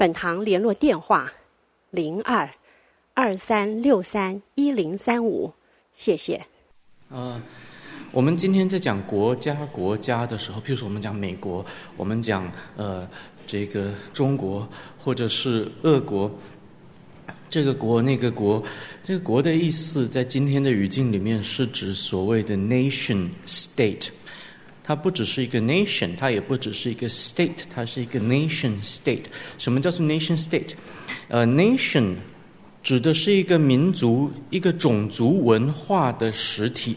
[0.00, 1.30] 本堂联络电话：
[1.90, 2.48] 零二
[3.12, 5.52] 二三六三一零三五，
[5.94, 6.40] 谢谢。
[7.10, 7.38] 呃，
[8.10, 11.62] 我们今天在讲国家国家的时候，譬如说我们讲美国，
[11.98, 13.06] 我们讲呃
[13.46, 16.34] 这个中国，或者是俄国，
[17.50, 18.64] 这个国那个国，
[19.02, 24.08] 这个国的意思，在今天的语境里面是指所谓的 nation state。
[24.90, 29.22] 它不只是一个 nation，它也不只是一个 state，它是一个 nation state。
[29.56, 30.70] 什么叫做 nation state？
[31.28, 32.16] 呃，nation
[32.82, 36.96] 指的是一个民族、一个种族文化的实体，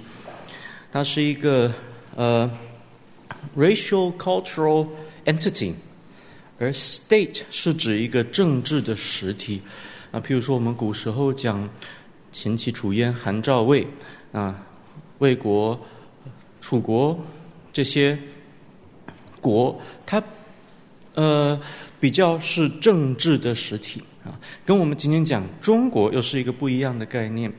[0.91, 1.71] 它是一个
[2.15, 2.49] 呃
[3.55, 4.87] racial cultural
[5.25, 5.75] entity，
[6.57, 9.61] 而 state 是指一个政治的实体。
[10.09, 11.69] 啊，譬如说我们古时候讲
[12.31, 13.87] 秦齐楚燕韩赵魏
[14.31, 14.65] 啊，
[15.19, 15.79] 魏国、
[16.59, 17.23] 楚国。
[17.73, 18.17] 这些
[19.41, 20.23] 国，它
[21.15, 21.59] 呃
[21.99, 27.51] 比较是政治的实体啊，跟我们今天讲中国又是一个不一样的概念。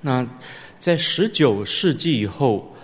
[0.00, 0.26] 那
[0.80, 2.74] 在十九世纪以后，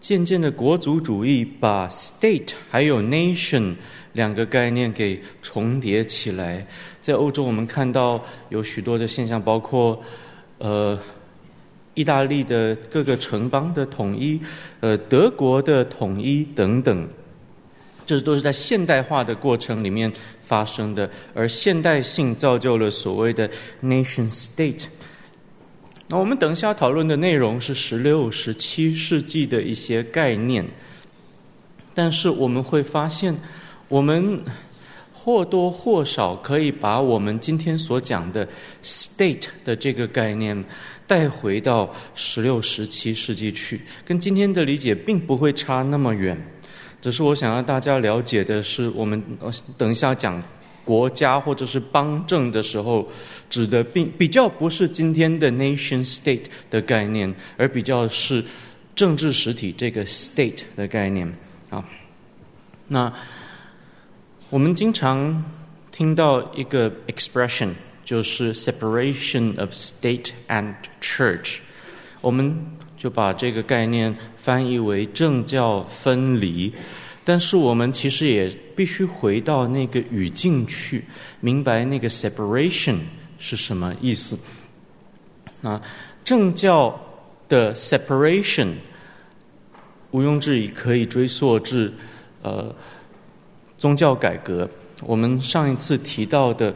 [0.00, 3.74] 渐渐的国族主义把 state 还有 nation
[4.14, 6.66] 两个概念给重叠起来。
[7.02, 10.02] 在欧洲，我们看到有许多的现象，包括
[10.56, 10.98] 呃。
[11.94, 14.40] 意大利的各个城邦的统一，
[14.80, 17.08] 呃，德国的统一等等，
[18.04, 20.12] 这都是在现代化的过程里面
[20.44, 21.08] 发生的。
[21.32, 23.48] 而现代性造就了所谓的
[23.82, 24.84] nation state。
[26.08, 30.62] 那我们等一下讨论的内容是十六、十七世纪的一些概念，
[31.94, 33.34] 但是我们会发现，
[33.88, 34.44] 我们
[35.14, 38.46] 或多或少可以把我们今天所讲的
[38.82, 40.62] state 的这个概念。
[41.06, 46.36] 带回到十六、十七世纪去，跟今天的理解并不会差那么远。
[47.02, 49.22] 只是我想让大家了解的是，我们
[49.76, 50.42] 等一下讲
[50.84, 53.06] 国家或者是邦政的时候，
[53.50, 58.42] 指的并比较不是今天的 nation state 的概念，而比较是
[58.94, 61.30] 政治实体这个 state 的概念。
[61.68, 61.84] 啊，
[62.88, 63.12] 那
[64.48, 65.44] 我们经常
[65.92, 67.70] 听到一个 expression。
[68.04, 71.56] 就是 separation of state and church，
[72.20, 72.54] 我们
[72.98, 76.70] 就把这个概念翻译为政教分离。
[77.24, 81.02] 但是我们其实也必须回到那个语境去，
[81.40, 82.98] 明白那个 separation
[83.38, 84.38] 是什么意思。
[85.62, 85.80] 啊，
[86.22, 86.94] 政教
[87.48, 88.74] 的 separation
[90.10, 91.90] 毋庸置疑可以追溯至
[92.42, 92.74] 呃
[93.78, 94.68] 宗教改革。
[95.00, 96.74] 我们上一次提到的。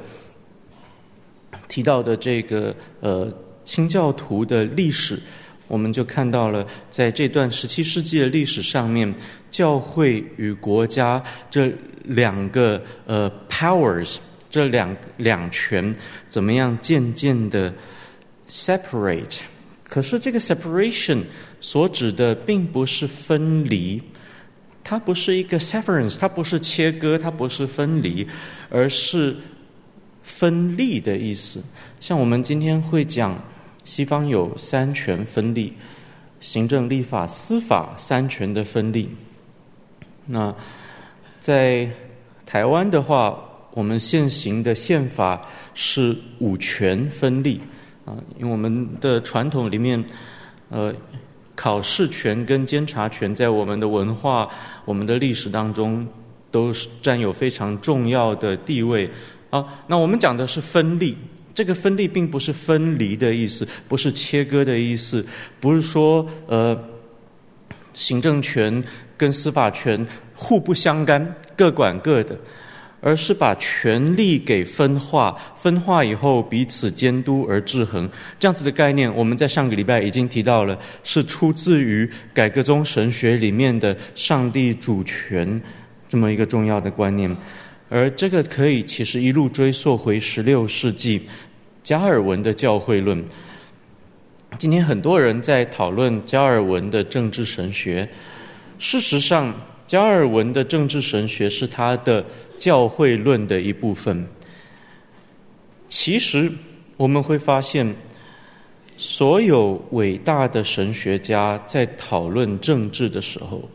[1.69, 3.31] 提到的这个呃
[3.65, 5.21] 清教徒的历史，
[5.69, 9.15] 我们就看到了在这段十七世纪的历史上面，
[9.51, 11.71] 教会与国家这
[12.05, 14.17] 两个呃 powers
[14.49, 15.95] 这两两权
[16.31, 17.73] 怎么样渐渐的
[18.49, 19.41] separate。
[19.85, 21.23] 可是这个 separation
[21.61, 24.03] 所指的并不是分离，
[24.83, 28.27] 它不是一个 severance，它不是切割，它不是分离，
[28.71, 29.37] 而是。
[30.29, 31.65] 分立的意思，
[31.99, 33.35] 像我们今天会讲，
[33.85, 35.73] 西方有三权分立，
[36.39, 39.09] 行政、立法、司法三权的分立。
[40.27, 40.55] 那
[41.41, 41.89] 在
[42.45, 43.37] 台湾的话，
[43.73, 45.41] 我们现行的宪法
[45.75, 47.61] 是五权分立
[48.05, 50.05] 啊，因为我们的传统里面，
[50.69, 50.95] 呃，
[51.55, 54.49] 考试权跟监察权在我们的文化、
[54.85, 56.07] 我们的历史当中
[56.51, 59.11] 都是占有非常重要的地位。
[59.51, 61.17] 好，那我们讲的是分立，
[61.55, 65.25] 这个分立并不是分离的意思，不是切割的意思，
[65.59, 66.79] 不是说呃，
[67.95, 68.85] 行政权
[69.17, 72.39] 跟司法权互不相干，各管各的，
[73.01, 78.09] 而是把权力给分化，分化以后彼此监督而制衡，
[78.39, 85.61] 这样子的概念，我们在上个礼拜已经提到了，是出自于改革宗神学里面的上帝主权
[86.07, 87.35] 这么一个重要的观念。
[87.89, 91.23] 而这个可以其实一路追溯回十六世纪
[91.83, 93.25] 加尔文的教会论。
[94.59, 98.09] 今天很多人在讨论加尔文的政治神学，
[98.79, 99.55] 事实上，
[99.87, 102.25] 加尔文的政治神学是他的
[102.59, 104.27] 教会论的一部分。
[105.87, 106.51] 其实
[106.97, 107.95] 我们会发现，
[108.97, 113.67] 所有伟大的神学家在讨论政治的时候，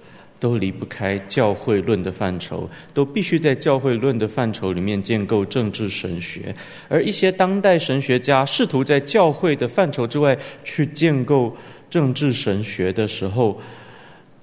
[0.43, 6.53] 都离不开教会论的范畴，都必须在教会论的范畴里面建构政治神学。
[6.89, 11.55] 而一些当代神学家试图在教会的范畴之外去建构
[11.89, 13.57] 政治神学的时候，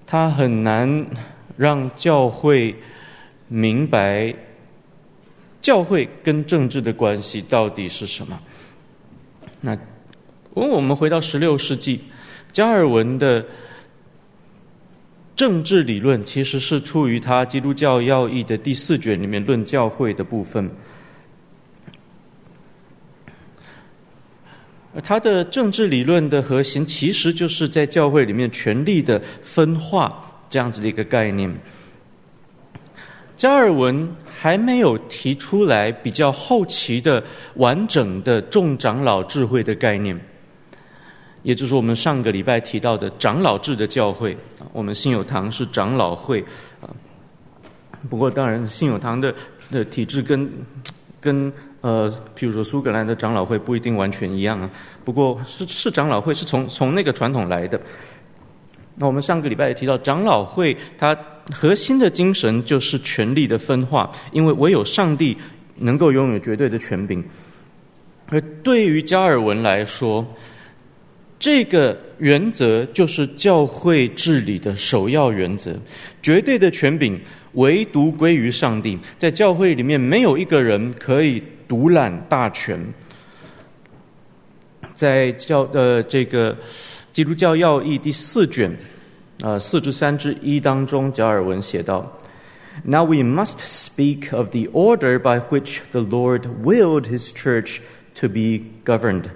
[0.06, 1.06] 他很难
[1.54, 2.74] 让教会
[3.48, 4.34] 明白
[5.60, 8.40] 教会跟政治的关系到底是什么。
[9.60, 9.76] 那，
[10.54, 12.00] 我们回到十六世纪，
[12.52, 13.44] 加尔文的。
[15.36, 20.70] 政治理论其实是出于他《基督教要义》的第四卷里面论教会的部分。
[25.02, 31.50] 他的政治理论的核心，其实就是在教会里面权力的分化这样子的一个概念。
[33.36, 37.24] 加尔文还没有提出来比较后期的
[37.54, 40.20] 完整的众长老智慧的概念。
[41.42, 46.44] 也就是我们上个礼拜提到的长老制的教会啊，我们信友堂是长老会
[46.80, 46.88] 啊。
[48.08, 49.34] 不过，当然信友堂的
[49.70, 50.50] 的体制跟
[51.20, 51.52] 跟
[51.82, 54.70] 呃，譬如说苏格兰的长老会不一定完全一样啊。
[55.04, 57.80] 不过是是长老会，是从从那个传统来的。
[58.96, 61.16] 那我们上个礼拜也提到，长老会它
[61.52, 65.36] 核心的精神就是权力的分化，因为唯有上帝
[65.76, 67.24] 能够拥有绝对的权柄。
[68.28, 70.26] 而对于加尔文来说，
[71.40, 75.74] 这个原则就是教会治理的首要原则，
[76.20, 77.18] 绝对的权柄
[77.54, 82.78] 唯独归于上帝，在教会里面没有一个人可以独揽大权。
[84.94, 86.54] 在教呃这个
[87.10, 88.70] 基督教要义第四卷，
[89.40, 92.20] 呃四之三之一当中，加尔文写道
[92.84, 97.78] ：“Now we must speak of the order by which the Lord willed His church
[98.20, 99.30] to be governed.”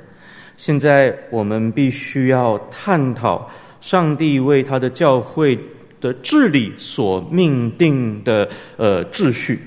[0.65, 3.51] 现在我们必须要探讨
[3.83, 5.59] 上帝为他的教会
[6.01, 9.61] 的治理所命定的呃秩序。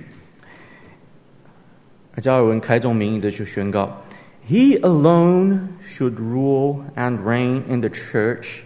[2.19, 3.95] 加尔文开宗明义的就宣告
[4.49, 8.61] ：“He alone should rule and reign in the church,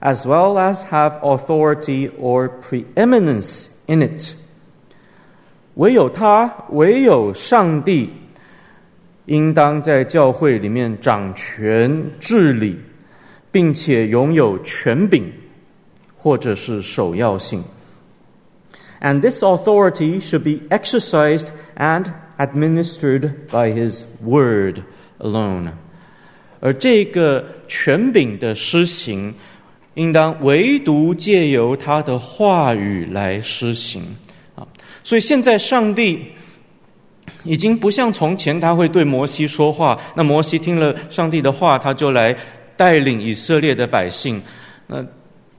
[0.00, 4.36] as well as have authority or preeminence in it。
[5.74, 8.10] 唯有他，唯有上帝。”
[9.26, 12.76] 应当在教会里面掌权治理，
[13.52, 15.32] 并且拥有权柄，
[16.16, 17.62] 或者是首要性。
[19.00, 22.06] And this authority should be exercised and
[22.38, 24.80] administered by His word
[25.18, 25.70] alone。
[26.60, 29.34] 而这个权柄的施行，
[29.94, 34.02] 应当唯独借由他的话语来施行。
[34.56, 34.66] 啊，
[35.04, 36.32] 所以现在上帝。
[37.44, 39.98] 已经不像从前，他会对摩西说话。
[40.14, 42.36] 那摩西听了上帝的话，他就来
[42.76, 44.40] 带领以色列的百姓。
[44.86, 45.04] 那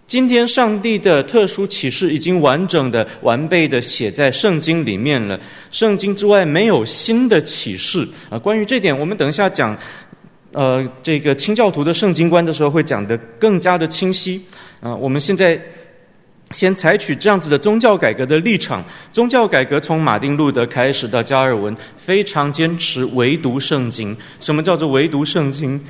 [0.07, 5.39] 今天上帝的特殊启示已经完整的、完备的写在圣经里面了。
[5.71, 8.37] 圣经之外没有新的启示啊。
[8.37, 9.77] 关于这点，我们等一下讲，
[10.51, 14.41] 呃，这个清教徒的圣经观的时候，会讲得更加的清晰
[14.79, 14.95] 啊。
[14.95, 15.59] 我们现在。
[16.53, 24.15] 先采取这样子的宗教改革的立场，宗教改革从马丁路德开始到加尔文，非常坚持唯独圣经。
[24.39, 25.81] 什么叫做唯独圣经？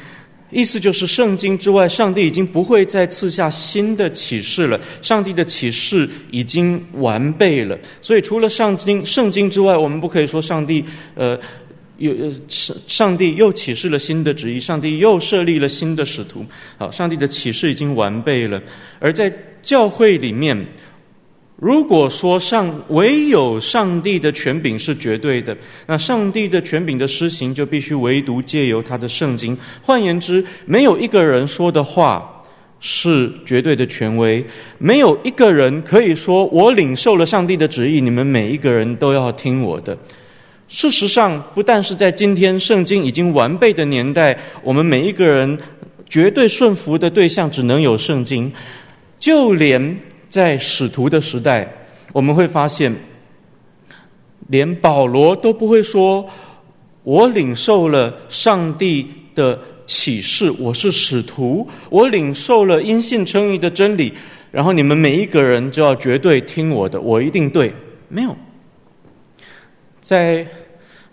[0.49, 4.79] 意思就是圣经之外，上帝已经不会再赐下新的启示了。
[5.01, 10.83] 上帝的启示已经完备了，所以除了上经圣经之外，我们不可以说上帝
[11.15, 11.37] 呃。
[11.97, 12.13] 又
[12.47, 16.45] 上上帝又启示了新的旨意，上帝又设立了新的使徒。
[16.77, 18.61] 好，上帝的启示已经完备了。
[18.99, 19.31] 而在
[19.61, 20.65] 教会里面，
[21.55, 29.57] 如果说上唯有上帝的权柄是绝对的，那上帝的权柄的施行就必须唯独借由他的圣经。
[29.81, 32.43] 换言之，没有一个人说的话
[32.81, 34.43] 是绝对的权威，
[34.77, 39.97] 没有一个人可以说我领受了上帝的旨意，你们每一个人都要听我的。
[40.73, 45.55] 事实上，不但是在今天圣经已经完备的年代，我们每一个人
[46.09, 48.51] 绝对顺服的对象只能有圣经。
[49.19, 49.95] 就连
[50.27, 51.71] 在使徒的时代，
[52.11, 52.91] 我们会发现，
[54.47, 56.27] 连保罗都不会说
[57.05, 64.11] ：“我领受了上帝的启示，我是使徒，我领受了因信称义的真理。”
[64.49, 67.71] 然后你们每一个人就要绝对听我的，我一定对。
[68.09, 68.35] 没有，
[70.01, 70.43] 在。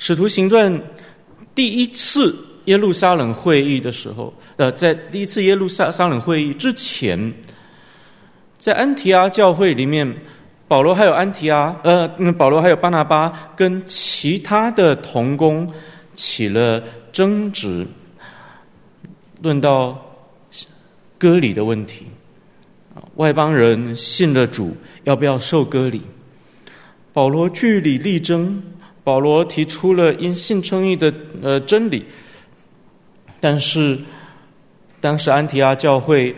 [0.00, 0.80] 使徒行传
[1.54, 7.33] 第一次耶路撒冷会议的时候，呃，在第一次耶路撒撒冷会议之前，
[8.59, 10.11] 在安提阿教会里面，
[10.66, 15.71] 保罗还有安提阿，呃，保罗还有巴拿巴跟其他的同工，
[16.14, 17.87] 起了争执，
[19.42, 20.02] 论到
[21.19, 22.07] 割礼的问题。
[23.16, 26.00] 外邦人信了主，要不要受割礼？
[27.12, 28.62] 保罗据理力争，
[29.02, 32.04] 保罗提出了因信称义的呃真理，
[33.40, 33.99] 但是
[35.00, 36.35] 当时安提阿教会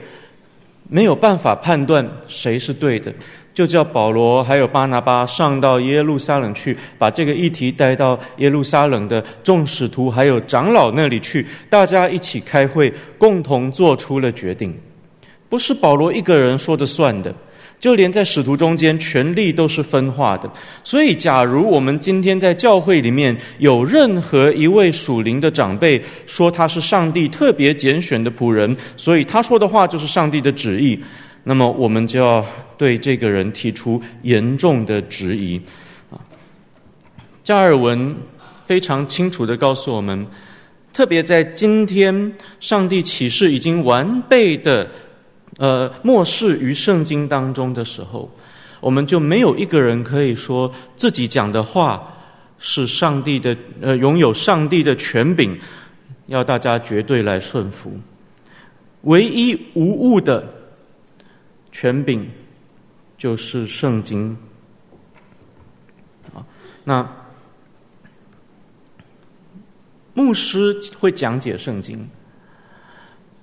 [0.88, 3.12] 没有办法判断谁是对的，
[3.52, 14.72] 就叫保罗还有巴拿巴上到耶路撒冷去，把这个议题带到耶路撒冷的众使徒还有长老那里去，大家一起开会，共同做出了决定，
[15.48, 17.34] 不是保罗一个人说的算的。
[17.82, 20.48] 就连在使徒中间，权力都是分化的。
[20.84, 30.96] 所以，假如我们今天在教会里面有任何一位属灵的长辈说他是上帝特别拣选的仆人，所以他说的话就是上帝的旨意，
[31.42, 32.46] 那么我们就要
[32.78, 35.60] 对这个人提出严重的质疑。
[36.08, 36.14] 啊，
[37.42, 38.14] 加尔文
[38.64, 40.24] 非常清楚地告诉我们，
[40.92, 44.88] 特别在今天，上帝启示已经完备的。
[45.58, 48.30] 呃，漠视于圣经当中的时候，
[48.80, 52.10] 我们就没有一个人可以说自己讲的话
[52.58, 55.58] 是上帝的，呃，拥有上帝的权柄，
[56.26, 57.92] 要大家绝对来顺服。
[59.02, 60.48] 唯一无误的
[61.70, 62.28] 权柄
[63.18, 64.36] 就是圣经。
[66.32, 66.46] 啊，
[66.84, 67.06] 那
[70.14, 72.08] 牧师会讲解圣经。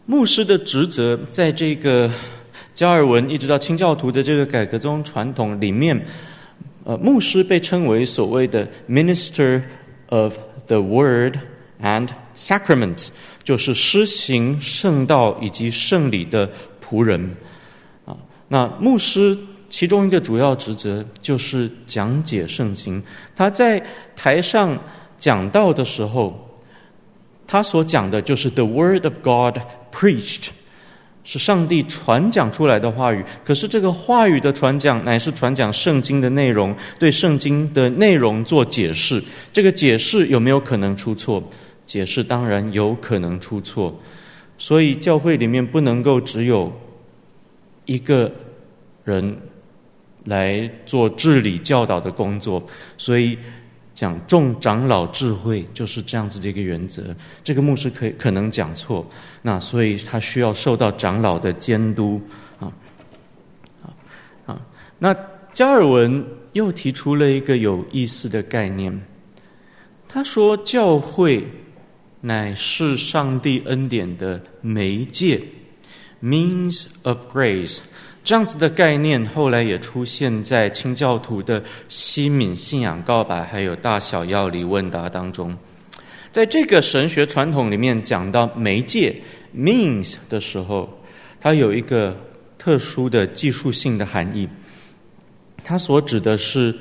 [0.09, 2.09] 牧师的职责，在这个
[2.73, 6.03] 加尔文一直到清教徒的这个改革宗传统里面，
[6.83, 9.61] 呃，牧师被称为所谓的 minister
[10.07, 10.35] of
[10.65, 11.35] the word
[11.79, 13.09] and sacraments，
[13.43, 16.49] 就是施行圣道以及圣礼的
[16.83, 17.37] 仆人。
[18.05, 19.37] 啊，那牧师
[19.69, 22.99] 其中一个主要职责就是讲解圣经。
[23.35, 23.79] 他在
[24.15, 24.75] 台上
[25.19, 26.49] 讲道的时候，
[27.45, 29.59] 他所讲的就是 the word of God。
[29.91, 30.48] Preached
[31.24, 39.24] 是上帝传讲出来的话语，可是这个话语的传讲乃是传讲圣经的内容，对圣经的内容做解释。
[39.53, 41.43] 这个解释有没有可能出错？
[41.86, 44.00] 解释当然有可能出错，
[44.58, 46.72] 所以教会里面不能够只有
[47.86, 48.31] 一个
[49.03, 49.38] 人
[50.25, 52.63] 来做治理教导的工作，
[52.98, 53.38] 所以。
[54.00, 57.13] 讲众长老智慧就是这样子的一个原则。
[57.44, 59.06] 这个牧师可可能讲错，
[59.41, 62.22] 那所以他需要受到长老的监督
[62.62, 62.72] 啊
[63.84, 63.91] 啊
[64.46, 64.62] 啊！
[65.00, 65.13] 那
[65.53, 68.98] 加尔文又提出了一个有意思的概念，
[70.08, 71.46] 他说教会
[72.22, 75.41] 乃是上帝恩典的媒介
[76.24, 77.79] ，means of grace。
[78.29, 85.57] 这样子的概念后来也出现在清教徒的西敏信仰告白，还有大小要理问答当中。
[86.31, 89.15] 在这个神学传统里面，讲到媒介
[89.57, 90.88] means 的时候，
[91.41, 92.15] 它有一个
[92.59, 94.48] 特殊的技术性的含义。
[95.63, 96.77] 它所指的是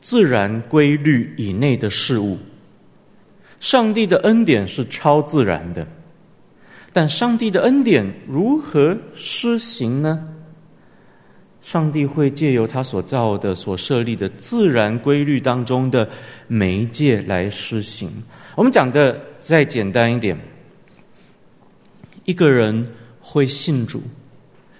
[0.00, 2.38] 自然规律以内的事物。
[3.58, 5.84] 上帝的恩典是超自然的，
[6.92, 10.29] 但上帝的恩典如何施行呢？
[11.60, 16.08] 上帝会借由他所造的、所设立的自然规律当中的
[16.46, 18.10] 媒介来施行。
[18.56, 20.38] 我们讲的再简单一点，
[22.24, 22.90] 一个人
[23.20, 24.02] 会信主，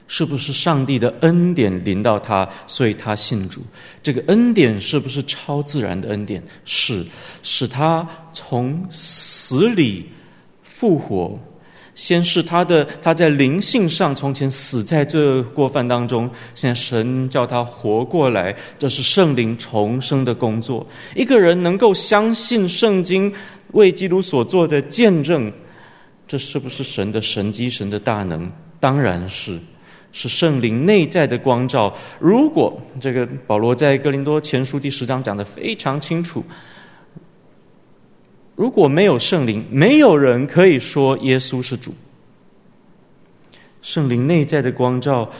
[0.09, 3.61] 是不是上帝的恩典临到他，所以他信主？
[4.03, 6.43] 这个恩典是不是超自然的恩典？
[6.65, 7.05] 是，
[7.43, 10.09] 使他从死里
[10.63, 11.39] 复活。
[11.95, 20.87] 先是他的他在灵性上从前死在罪过犯当中，现在神叫他活过来，这是圣灵重生的工作。
[21.15, 23.33] 一个人能够相信圣经
[23.73, 25.53] 为基督所做的见证，
[26.27, 28.51] 这是不是神的神迹、神的大能？
[28.79, 29.59] 当然是，
[30.13, 31.95] 是圣灵内在的光照。
[32.19, 36.43] 如果这个保罗在哥林多前书第十章讲得非常清楚。
[38.61, 41.95] 如果没有圣灵，没有人可以说耶稣是主。
[43.81, 45.33] 圣灵内在的光照，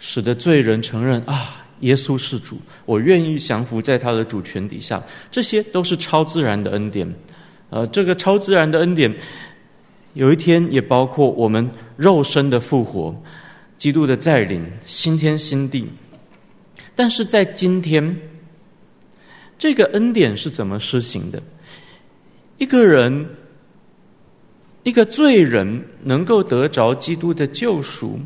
[0.00, 5.00] 使得罪人承认啊，耶稣是主，我愿意降服在他的主权底下。
[5.30, 7.14] 这些都是超自然的恩典。
[7.68, 9.14] 呃，这个超自然的恩典，
[10.14, 13.14] 有一天也包括我们肉身的复活，
[13.78, 15.88] 基督的再临，新天新地。
[16.96, 18.18] 但是在今天，
[19.56, 21.40] 这个恩典是怎么施行的？
[22.60, 23.26] 一个人，
[24.82, 28.20] 一个罪人能够得着基督的救赎，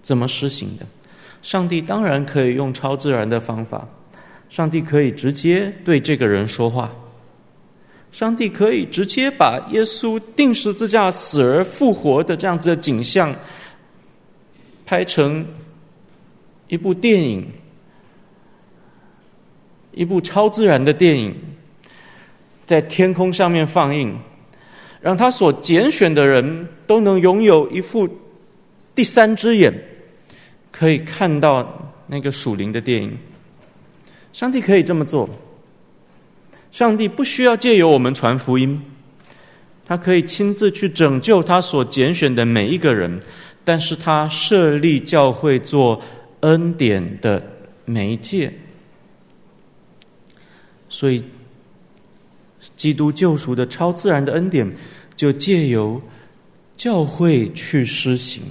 [0.00, 0.86] 怎么实行的？
[1.42, 3.86] 上帝当然可以用超自然的方法，
[4.48, 6.88] 上帝可以直接对这个人说话，
[8.12, 13.34] 上帝可以直接把耶稣钉十字架死而复活的这样子的景象，
[14.86, 15.44] 拍成
[16.68, 17.44] 一部电影，
[19.90, 21.34] 一部超自然的电影，
[22.66, 24.18] 在天空上面放映，
[25.00, 28.08] 让他所拣选的人都能拥有一副
[28.94, 29.72] 第三只眼，
[30.70, 33.16] 可以看到那个属灵的电影。
[34.32, 35.28] 上帝可以这么做。
[36.72, 38.82] 上帝不需要借由我们传福音，
[39.86, 43.20] 他可以亲自去拯救他所拣选的每一个人，
[43.62, 46.02] 但是他设立教会做
[46.40, 47.40] 恩典的
[47.84, 48.52] 媒介，
[50.88, 51.22] 所以
[52.84, 54.70] 基督救赎的超自然的恩典
[55.16, 55.98] 就借由
[56.76, 58.42] 教会去施行。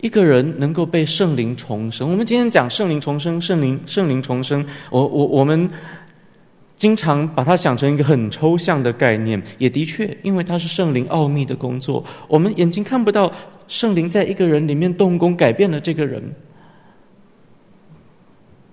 [0.00, 5.68] 一个人能够被圣灵重生，我们今天讲圣灵重生，圣灵圣灵重生，我我我们
[6.76, 13.32] 经常把它想成一个很抽象的概念，也的确，因为它是圣灵奥秘的工作，我们眼睛看不到
[13.66, 16.22] 圣灵在一个人里面动工，改变了这个人，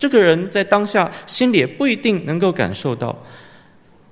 [0.02, 3.16] 这个人在当下心里也不一定能够感受到，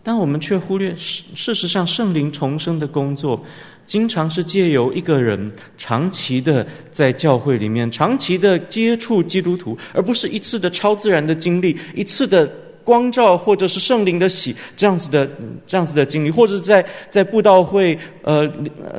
[0.03, 3.43] 但我们却忽略事事实上圣灵重生的工作。
[3.87, 12.47] 经常是借由一个人长期的在教会里面，长期的接触基督徒，而不是一次的超自然的经历，一次的
[12.89, 15.29] 光照或者是圣灵的喜这样子的
[15.67, 18.51] 这样子的经历，或者在在布道会呃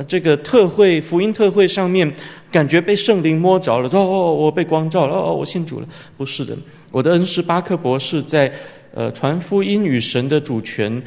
[0.07, 2.09] 这个特会福音特会上面，
[2.49, 6.57] 感觉被圣灵摸着了，哦哦我被光照了，哦我信主了，不是的，
[6.91, 8.49] 我的恩师巴克博士在
[8.93, 11.03] 呃传福音与神的主权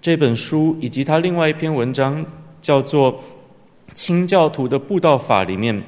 [0.00, 2.24] 这本书以及他另外一篇文章。
[2.60, 3.22] 叫做
[3.94, 5.80] 清教徒的布道法里面，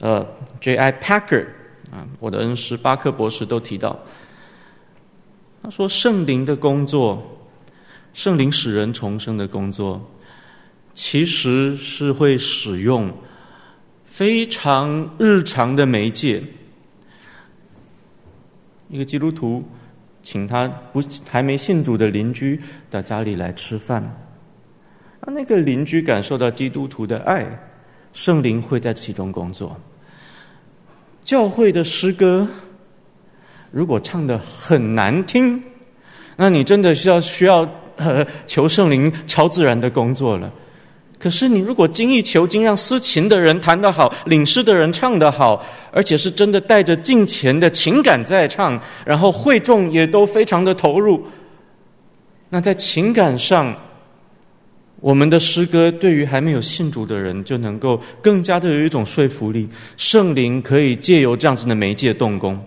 [0.00, 0.26] 呃
[0.58, 0.90] ，J.I.
[0.92, 1.44] Packer
[1.92, 3.94] 啊，我的恩师巴克博士都提到，
[5.64, 7.22] 他说圣灵的工作，
[8.12, 9.98] 圣灵使人重生的工作，
[10.94, 13.10] 其实是会使用
[14.04, 16.42] 非常日常的媒介。
[18.90, 19.66] 一个基督徒
[20.22, 22.60] 请他不还没信主的邻居
[22.90, 24.02] 到家里来吃饭。
[25.20, 27.46] 啊那个邻居感受到基督徒的爱，
[28.12, 29.74] 圣灵会在其中工作。
[31.24, 32.46] 教会的诗歌
[33.74, 35.60] 如果唱的很难听，
[36.36, 40.48] 那你真的需要需要呃求圣灵超自然的工作了。
[41.18, 45.60] 可是你如果精益求精，让司琴的人弹得好，领诗的人唱得好，
[45.90, 51.20] 而且是真的带着敬虔的情感在唱，然后会众也都非常的投入，
[52.50, 53.74] 那在情感上。
[55.00, 59.68] 我们的诗歌对于还没有信主的人，就能够更加的有一种说服力。
[59.98, 62.58] 圣灵可以借由这样子的媒介动工，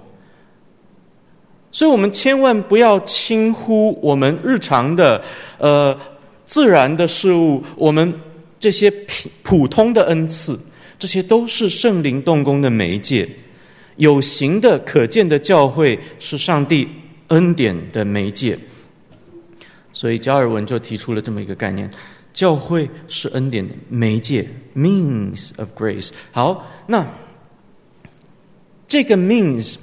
[1.77, 5.23] 所以我们千万不要轻忽我们日常的
[5.59, 5.95] 呃
[6.47, 8.11] 自然的事物，我们
[8.59, 10.59] 这些普普通的恩赐，
[10.97, 13.29] 这些都是圣灵动工的媒介。
[13.97, 16.87] 有形的可见的教会是上帝
[17.27, 18.57] 恩典的媒介，
[19.93, 21.87] 所以加尔文就提出了这么一个概念。
[22.33, 26.09] 教会是恩典的媒介，means of grace。
[26.31, 27.05] 好，那
[28.87, 29.75] 这个 means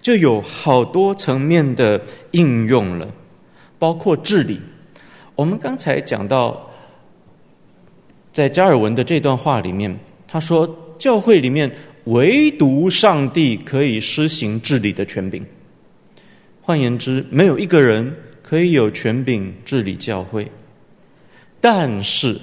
[0.00, 3.08] 就有好多层面的应用了，
[3.78, 4.60] 包括治理。
[5.34, 6.70] 我们刚才讲到，
[8.32, 11.70] 在加尔文的这段话里面，他说，教会里面
[12.04, 15.44] 唯独上帝可以施行治理的权柄。
[16.60, 20.50] 换言之，没有一个人可以有权柄治理教会。
[21.60, 22.40] 但是，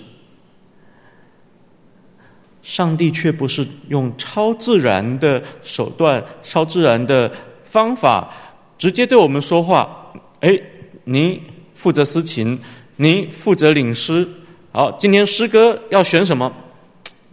[2.61, 7.31] 上帝却不是用超自然的手段、超自然的
[7.69, 8.31] 方法，
[8.77, 10.13] 直接对我们说话。
[10.41, 10.59] 哎，
[11.03, 11.41] 你
[11.73, 12.59] 负责司琴，
[12.95, 14.27] 你负责领诗。
[14.71, 16.51] 好，今天诗歌要选什么？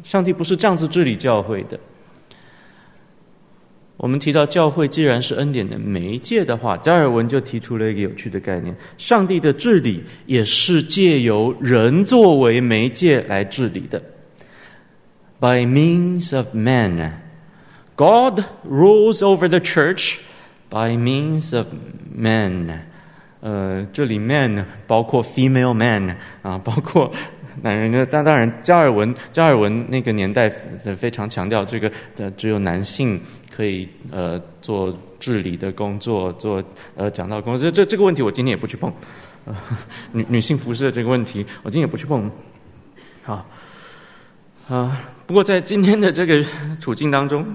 [0.03, 1.79] 上帝不是这样子治理教会的。
[3.97, 14.03] 我们提到教会既然是恩典的媒介的话，加尔文就提出了一个有趣的概念：上帝的治理也是借由人作为媒介来治理的。
[15.41, 17.24] By means of man,
[17.97, 20.19] God rules over the church.
[20.71, 21.67] By means of
[22.17, 22.81] men
[23.41, 27.13] 呃，这里 man 包括 female man 啊， 包括。
[27.63, 28.05] 男人的？
[28.05, 30.51] 当当然，加尔文加尔文那个年代
[30.99, 36.61] 非常强调这个呃，只有男性可以呃做治理的工作，做
[36.97, 37.71] 呃讲道工作。
[37.71, 38.93] 这这这个问题我今天也不去碰。
[39.47, 39.55] 呃、
[40.11, 42.29] 女女性服饰的这个问题，我今天也不去碰。
[43.23, 43.47] 好，
[44.69, 46.45] 啊、不过在今天的这个
[46.81, 47.47] 处境当中，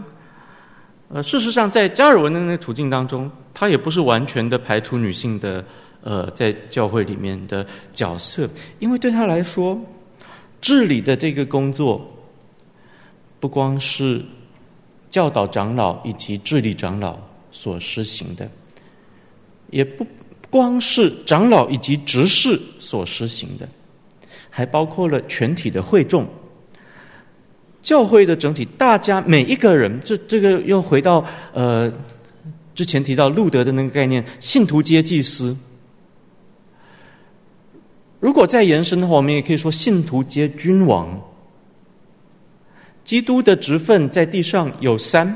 [1.12, 5.66] 呃，事实上在加尔文的那个处境当中，他也不是完全的排除女性的
[6.02, 9.80] 呃，在教会里面的角色，因为对他来说，
[10.62, 12.08] 治理的这个工作，
[13.40, 14.24] 不光是
[15.10, 17.18] 教导长老以及治理长老
[17.52, 18.48] 所实行的，
[19.72, 20.06] 也不
[20.52, 23.68] 光是长老以及执事所实行的，
[24.48, 26.28] 还包括了全体的会众。
[27.82, 31.92] 教会的整体，大家每一个人，这这个又回到呃
[32.76, 35.56] 之前提到路德的那个概念，信徒皆祭司。
[38.20, 41.22] 如果再延伸的话，我们也可以说信徒皆君王。
[43.06, 45.36] 基督的职分在地上有三：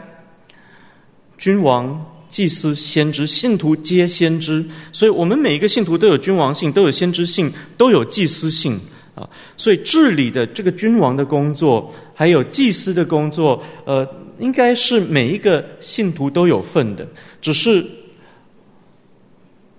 [1.38, 3.26] 君王、祭司、先知。
[3.26, 8.80] 信徒皆先知，所以我们每一个信徒都有君王性，都有先知性，都有祭司性。
[9.16, 14.08] 啊，所以治理的这个君王的工作，还有祭司的工作，呃，
[14.40, 17.08] 应该是每一个信徒都有份的，
[17.40, 17.86] 只是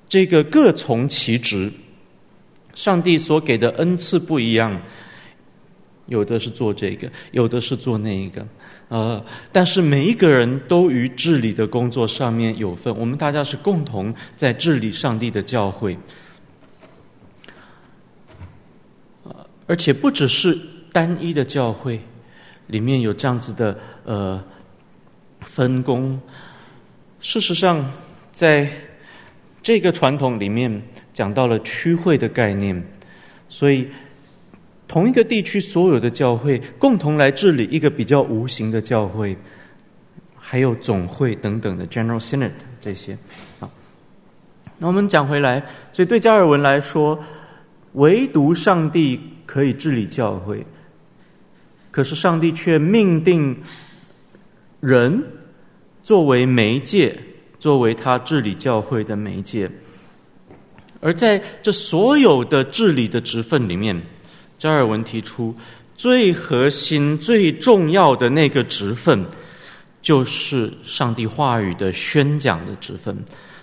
[0.08, 1.68] 这个各从其职，
[2.74, 4.80] 上帝所给的恩赐不一样，
[6.06, 8.46] 有的是做这个，有的是做那一个，
[8.88, 15.98] 呃，但是每一个人都于治理的工作上面有份，我们大家是共同在治理上帝的教会。
[19.66, 20.58] 而且不只是
[20.92, 22.00] 单一的教会
[22.66, 24.42] 里面有这样子的呃
[25.40, 26.20] 分工，
[27.20, 27.84] 事实上，
[28.32, 28.68] 在
[29.62, 32.82] 这个传统里面讲到了区会的概念，
[33.48, 33.88] 所以
[34.86, 39.36] 同一个地区所有的教会共同来治理一个比较无形的教会，
[40.36, 43.16] 还有总会等等的 General Synod 这些。
[43.58, 43.70] 好，
[44.78, 47.18] 那我们讲回来，所以对加尔文来说，
[47.94, 49.18] 唯独上帝。
[49.46, 50.64] 可以治理教会，
[51.90, 53.54] 可是上帝却命定
[54.80, 55.22] 人
[56.02, 57.14] 作为媒介，
[57.58, 59.70] 作为他治理教会的媒介。
[61.02, 64.00] 而在这所有的治理的职分里面，
[64.56, 65.54] 加尔文提出
[65.94, 69.22] 最核心、最重要的那个职分，
[70.00, 73.14] 就是上帝话语的宣讲的职分。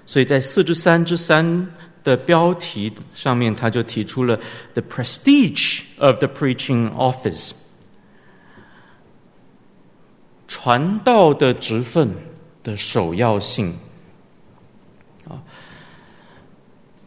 [0.05, 1.67] 所以在四之三之三。
[2.03, 4.39] 的标题上面，他就提出了
[4.73, 7.51] “the prestige of the preaching office”，
[10.47, 12.15] 传道的职分
[12.63, 13.77] 的首要性。
[15.27, 15.41] 啊，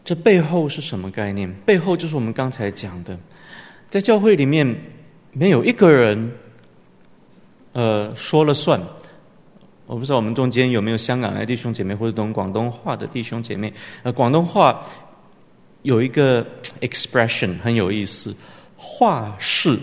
[0.03, 1.53] 这背后是什么概念？
[1.65, 3.19] 背后就是我们刚才讲的，
[3.89, 4.75] 在教会里面
[5.33, 6.31] 没有一个人，
[7.73, 8.81] 呃，说了算。
[9.87, 13.71] 我不知道我们中间有没有香港的弟兄姐妹，或者懂广东话的弟兄姐妹。
[14.03, 14.81] 呃，广东话
[15.83, 16.45] 有一个
[16.81, 18.35] expression 很有意思，
[18.75, 19.79] 话事，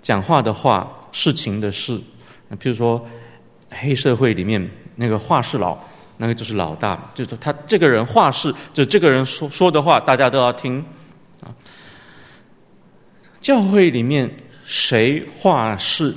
[0.00, 2.00] 讲话的话，事情的事。
[2.60, 3.04] 譬如说，
[3.70, 5.76] 黑社会里面那个话事佬，
[6.16, 10.78] 那个就是老大，就是他这个人话事，就这个人说说的话，大家都要听。
[11.40, 11.50] 啊，
[13.40, 14.30] 教会里面
[14.64, 16.14] 谁话事？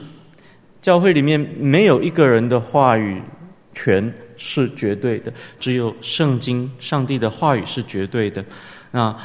[0.86, 3.20] 教会里面没有一个人的话语
[3.74, 8.46] 权是绝对的，只有圣经上帝的话语是绝对的。
[8.92, 9.18] 那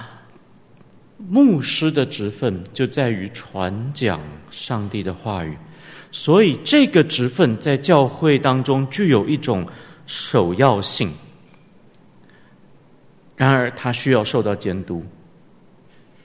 [1.18, 4.18] 牧师的职分就在于传讲
[4.50, 5.54] 上帝的话语，
[6.10, 9.68] 所以这个职分在教会当中具有一种
[10.06, 11.12] 首要性。
[13.36, 15.04] 然而，他需要受到监督，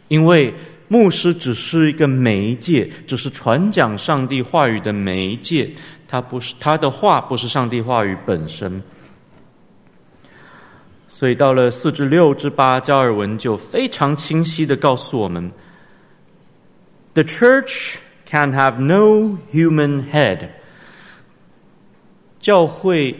[0.07, 0.53] 因为。
[0.87, 5.69] 牧师只是一个媒介，只是传讲上帝话语的媒介，
[6.07, 8.81] 他不是他的话不是上帝话语本身。
[11.09, 15.51] 所以到了四至六至八，加尔文就非常清晰的告诉我们
[17.13, 17.95] ：The church
[18.25, 20.49] can have no human head。
[22.39, 23.15] 教会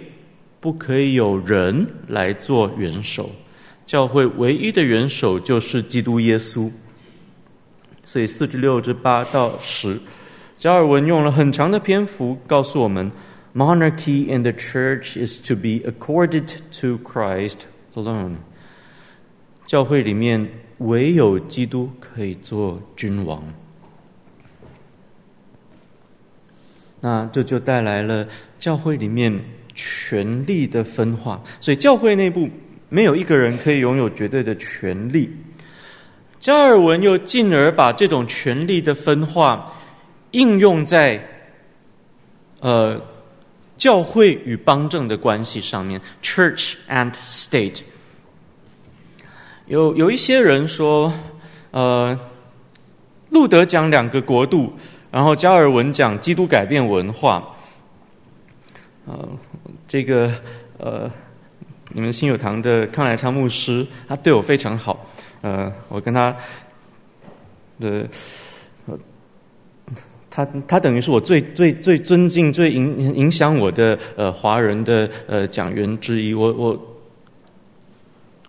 [0.60, 3.32] 不可以有人来做元首，
[3.88, 6.70] 教会唯一的元首就是基督耶稣。
[8.16, 10.00] 所以四至六至八到十，
[10.58, 13.12] 加尔文用了很长的篇幅告诉我们
[13.54, 16.48] ：Monarchy in the church is to be accorded
[16.80, 17.58] to Christ
[17.94, 18.36] alone。
[19.66, 20.48] 教会里面
[20.78, 23.44] 唯有基督可以做君王。
[27.02, 28.26] 那这就带来了
[28.58, 29.38] 教会里面
[29.74, 32.50] 权力的分化，所以教会内部
[32.88, 35.30] 没有一个人可以拥有绝对的权力。
[36.40, 39.74] 加尔文又进而把这种权力的分化
[40.32, 41.28] 应用在
[42.60, 43.02] 呃
[43.78, 47.82] 教会与邦政的关系上面，Church and State。
[49.66, 51.12] 有有一些人说，
[51.72, 52.20] 呃，
[53.30, 54.72] 路德讲两个国度，
[55.12, 57.44] 然后加尔文讲基督改变文化。
[59.08, 59.28] 呃，
[59.88, 60.32] 这个
[60.78, 61.10] 呃，
[61.90, 65.06] 你们信友堂的康来昌牧师，他对我非常好。
[65.46, 66.36] 呃，我跟他
[67.80, 68.10] 的，
[68.88, 68.98] 呃，
[70.32, 76.34] 他他等于是我最最最尊敬、最影影响我的呃华人的呃讲员之一。
[76.34, 76.96] 我我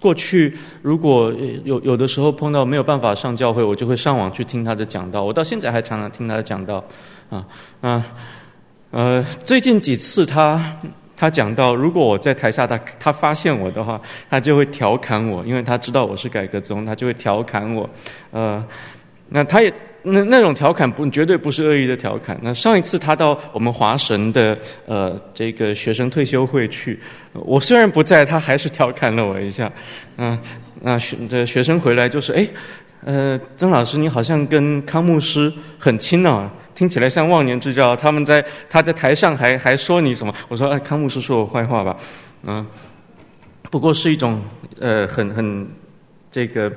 [0.00, 1.30] 过去如果
[1.64, 5.22] 有有的时候碰到没有办法上教会，我就会上网去听他的讲道。
[5.22, 6.82] 我到现在还常常听他的讲道。
[7.28, 7.46] 啊
[7.82, 8.06] 啊
[8.90, 10.78] 呃，最近几次他。
[11.16, 13.98] 他讲到，如果我在台下，他他发现我的话，
[14.28, 17.88] 他就会调侃我，因为他知道我是改革宗，他就会调侃我。
[18.30, 18.62] 呃，
[19.30, 22.38] 那他也那那种调侃不绝对不是恶意的调侃。
[22.42, 27.00] 那上一次他到我们华神的呃这个学生退休会去，
[27.32, 29.72] 我虽然不在，他还是调侃了我一下。
[30.18, 30.38] 嗯、
[30.82, 32.46] 那学这学生回来就说：“哎，
[33.04, 40.32] 呃，曾老师，你好像跟康牧师很亲啊。”听起来像忘年之交，他们在他在台上还还说你什么？
[40.48, 41.96] 我说，哎，康牧师说我坏话吧，
[42.44, 42.64] 嗯，
[43.70, 44.42] 不过是一种
[44.78, 45.66] 呃很很
[46.30, 46.70] 这个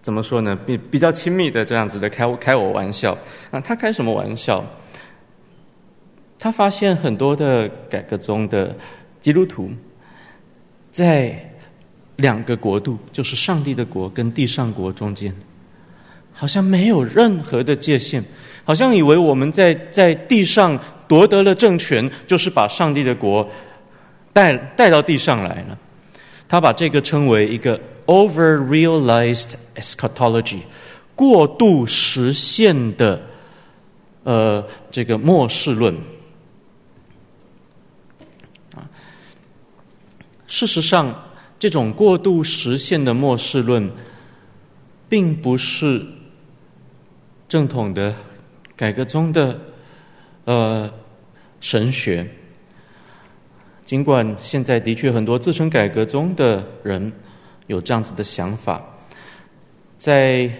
[0.00, 0.58] 怎么说呢？
[0.64, 3.16] 比比较亲密的这样子的开开我玩笑。
[3.50, 4.64] 那他开什么玩笑？
[6.38, 8.74] 他发现很多的改革宗的
[9.20, 9.70] 基督徒
[10.90, 11.38] 在
[12.16, 15.34] 两个国度，就是上帝的国跟地上国中间，
[16.32, 18.24] 好像没有任何的界限。
[18.64, 23.48] 好像以为我们在在地上夺得了政权，就是把上帝的国
[24.32, 25.78] 带带到地上来了。
[26.48, 30.60] 他把这个称为一个 over-realized eschatology，
[31.14, 33.20] 过度实现的
[34.24, 35.94] 呃这个末世论。
[38.76, 38.86] 啊，
[40.46, 41.12] 事实上，
[41.58, 43.90] 这种过度实现的末世论，
[45.08, 46.04] 并不是
[47.50, 48.14] 正统的。
[48.76, 49.60] 改革宗的
[50.46, 50.90] 呃
[51.60, 52.26] 神学，
[53.84, 57.12] 尽管现在的确很多自称改革宗的人
[57.66, 58.82] 有这样子的想法，
[59.98, 60.50] 在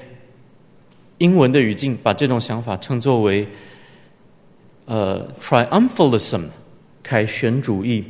[1.17, 3.49] 英文的语境把这种想法称作为
[4.85, 6.45] 呃 triumphalism
[7.03, 8.05] 凯旋主义，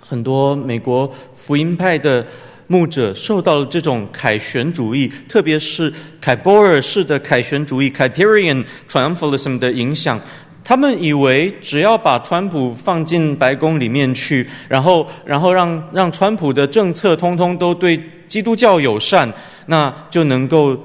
[0.00, 2.26] 很多美国福音派的。
[2.70, 10.20] 牧者受到了这种凯旋主义，特别是凯波尔式的凯旋主义 （Kuyperian Triumphalism） 的影响。
[10.62, 19.28] 他们以为只要把川普放进白宫里面去，然后，然后让让川普的政策通通都对基督教友善，
[19.66, 20.78] 那就能够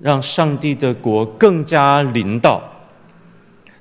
[0.00, 2.62] 让上帝的国更加临到。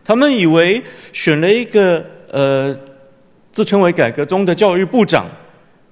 [0.04, 0.82] 他们以为
[1.14, 2.76] 选了一个呃
[3.52, 5.28] 自称为改革宗的教育部长。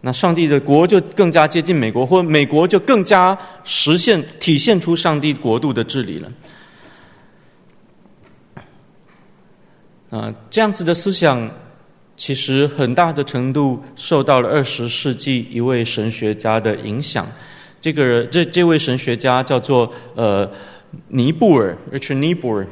[0.02, 6.32] 那上帝的国就更加接近美国，或美国就更加实现、体现出上帝国度的治理了。
[10.10, 11.52] 啊，这样子的思想，
[12.16, 17.28] 其实很大的程度受到了二十世纪一位神学家的影响。
[17.82, 20.50] 这个人，这这位神学家叫做呃
[21.10, 22.66] 尼布尔 （Richard Niebuhr）。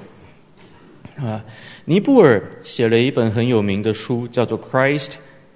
[1.17, 1.43] 啊，
[1.85, 5.09] 尼布尔写了一本很有名的书，叫做《Christ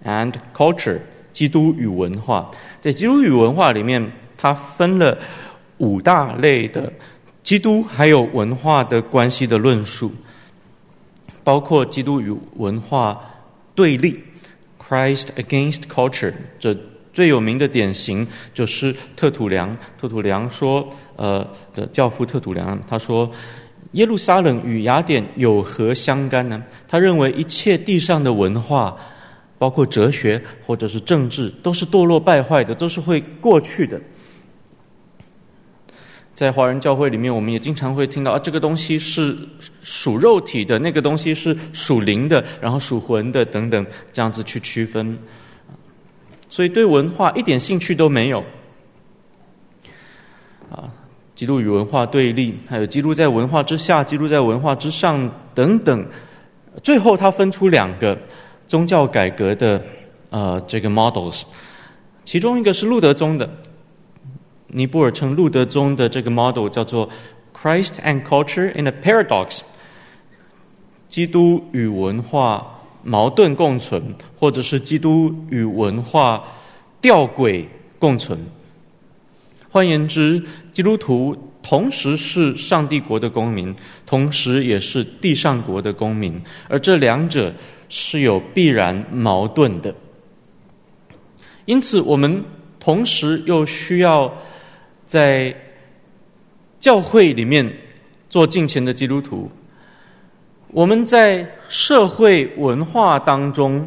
[0.03, 0.97] and Culture》。
[1.33, 5.17] 基督与文化，在基督与文化里面，它分了
[5.77, 6.91] 五大类的
[7.43, 10.11] 基督还有文化的关系的论述，
[11.43, 13.19] 包括基督与文化
[13.73, 14.21] 对立
[14.79, 16.33] （Christ against culture）。
[16.59, 16.75] 这
[17.13, 19.75] 最有名的典型就是特土良。
[19.99, 23.29] 特土良说：“呃，的教父特土良，他说
[23.93, 26.63] 耶路撒冷与雅典有何相干呢？
[26.87, 28.95] 他认为一切地上的文化。”
[29.61, 34.01] 包括哲学或者是政治，都是堕落败坏的，都是会过去的。
[36.33, 39.37] 在华人教会里面，我们也经常会听到啊，这个东西是
[39.83, 45.15] 属肉体的，那个东西是属灵的，然后属魂的等等，这样子去区分。
[46.49, 48.43] 所以对文化一点兴趣都没有。
[50.71, 50.89] 啊，
[51.35, 56.03] 基督与文化对立，还有基督在文化之下，基督在文化之上等等。
[56.81, 58.17] 最后，他分出两个。
[58.71, 59.83] 宗教改革的
[60.29, 61.41] 呃这个 models，
[62.23, 63.49] 其中一个是路德宗的，
[64.67, 67.09] 尼布尔称路德宗的这个 model 叫做
[67.53, 69.59] Christ and Culture in a Paradox，
[71.09, 74.01] 基督与文化矛盾共存，
[74.39, 76.41] 或者是基督与文化
[77.01, 77.65] 吊诡
[77.99, 78.39] 共存。
[79.69, 87.53] 换言之，基督徒同时是上帝国的公民，同时也是地上国的公民，而这两者。
[87.93, 89.93] 是有必然矛盾的，
[91.65, 92.41] 因此我们
[92.79, 94.33] 同时又需要
[95.05, 95.53] 在
[96.79, 97.69] 教会里面
[98.29, 99.51] 做敬虔的基督徒。
[100.69, 103.85] 我们在社会文化当中，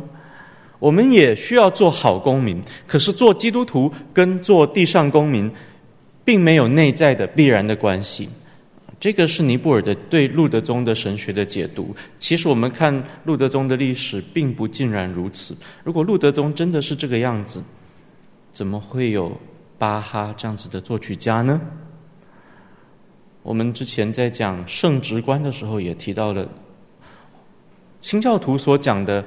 [0.79, 2.63] 我们也需要做好公民。
[2.87, 5.51] 可是做基督徒跟做地上公民，
[6.27, 8.29] 并没有内在的必然的关系。
[9.05, 11.95] 这个是尼泊尔的对路德宗的神学的解读。
[12.19, 15.55] 其实我们看路德宗的历史，并不尽然如此。
[15.85, 17.63] 如果路德宗真的是这个样子，
[18.55, 19.39] 怎么会有
[19.77, 21.61] 巴哈这样子的作曲家呢？
[23.43, 26.49] 我们之前在讲圣职观的时候，也提到了
[28.01, 29.23] 新教徒所讲的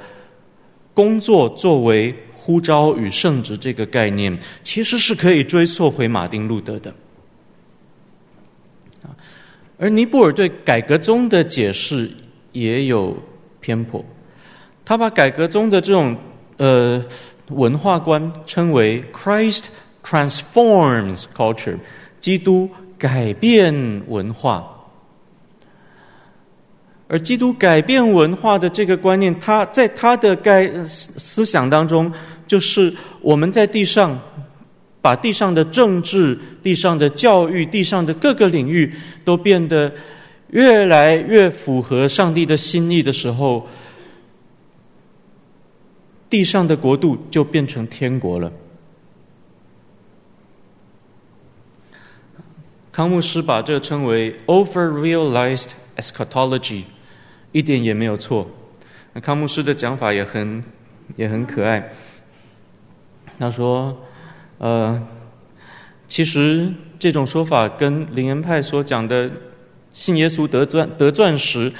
[0.96, 6.92] 工作作为呼召与圣职这个概念，其实是可以追溯回马丁路德的。
[9.80, 12.10] 而尼布尔对改革宗的解释
[12.52, 13.16] 也有
[13.60, 14.04] 偏颇，
[14.84, 16.18] 他把改革宗的这种
[16.58, 17.04] 呃
[17.50, 19.66] 文化观称为 “Christ
[20.04, 21.78] transforms culture”，
[22.20, 24.68] 基督改变文化。
[27.08, 32.12] 而基督改变文化的这个观念，他在他的概思想当中，
[32.48, 34.20] 就是我们在地上。
[35.02, 39.94] 把地上的政治、地上的教育、地上的各个领域都变得
[40.50, 43.68] 越来越符合上帝的心意的时候，
[46.30, 48.52] 地上的国度就变成天国了。
[52.92, 56.84] 康牧师把这称为 “over-realized eschatology”，
[57.52, 58.50] 一点也没有错。
[59.22, 60.64] 康牧师的讲法也很
[61.16, 61.94] 也很可爱，
[63.40, 63.98] 他说。
[64.60, 65.02] 呃，
[66.08, 69.30] 其实这种说法跟灵恩派所讲的
[69.94, 71.72] 信耶稣得钻得钻石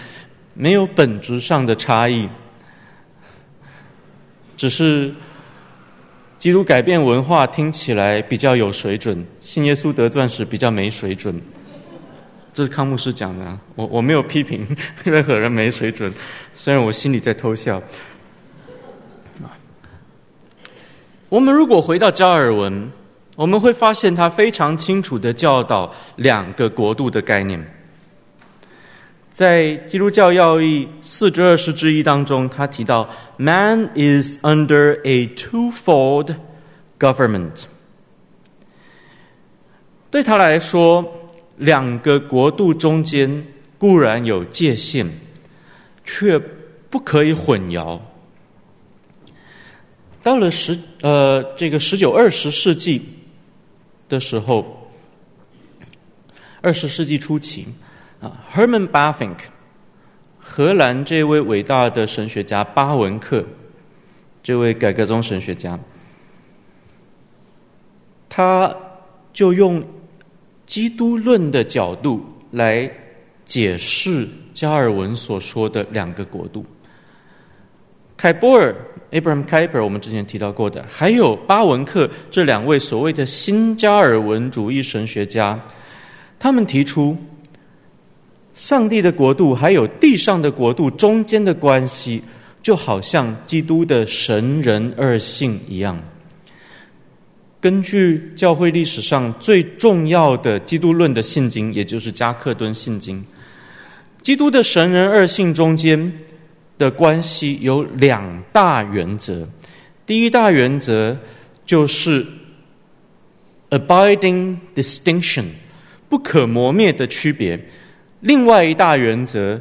[0.54, 2.28] 没有本质上的差异，
[4.56, 5.14] 只是
[6.38, 11.40] 基督改变文化听起来比较有水准，信耶稣得钻石比较没水准。
[12.54, 14.68] 这是康牧师讲的，我我没有批评
[15.04, 16.12] 任何人没水准，
[16.56, 17.82] 虽然我心里在偷笑。
[21.30, 22.90] 我们如果回到加尔文，
[23.36, 27.62] 我们会发现他非常清楚地教导两个国度的概念。
[29.30, 36.34] 在基督教要义四之二十之一当中，他提到 “Man is under a twofold
[36.98, 37.66] government”。
[40.10, 41.06] 对他来说，
[41.58, 43.46] 两个国度中间
[43.78, 45.06] 固然有界限，
[46.06, 46.40] 却
[46.90, 48.00] 不可以混淆。
[50.28, 53.02] 到了十呃这个十九二十世纪
[54.10, 54.92] 的时候，
[56.60, 57.66] 二十世纪初期
[58.20, 59.38] 啊，Herman Bavinck，
[60.38, 63.46] 荷兰这位伟大的神学家巴文克，
[64.44, 65.80] 这位改革宗神学家，
[68.28, 68.76] 他
[69.32, 69.82] 就用
[70.66, 72.92] 基督论的角度来
[73.46, 76.66] 解释加尔文所说的两个国度。
[78.18, 78.76] 凯波尔
[79.12, 85.60] （Abraham Kuyper），我们之前提到过的，还有巴文克这两位所谓的新加尔文主义神学家，
[86.38, 87.18] 他们提出，
[88.54, 92.22] 上帝的国度还有地上的国度中间的关系，
[92.62, 95.98] 就好像基督的神人二性一样。
[97.60, 103.26] 根据教会历史上最重要的基督论的信经，也就是加克敦信经，
[104.22, 106.12] 基督的神人二性中间。
[106.78, 109.48] 的关系有两大原则，
[110.06, 111.18] 第一大原则
[111.66, 112.26] 就是
[113.70, 115.46] abiding distinction，
[116.08, 117.58] 不可磨灭的区别；
[118.22, 119.60] 另外一大原则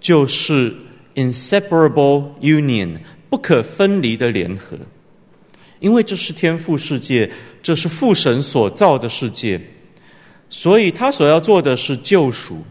[0.00, 0.74] 就是
[1.14, 2.98] inseparable union，
[3.28, 4.78] 不可分离的联合。
[5.80, 7.28] 因为这是天赋世界，
[7.60, 9.60] 这是父神所造的世界，
[10.48, 12.62] 所以他所要做的是救赎。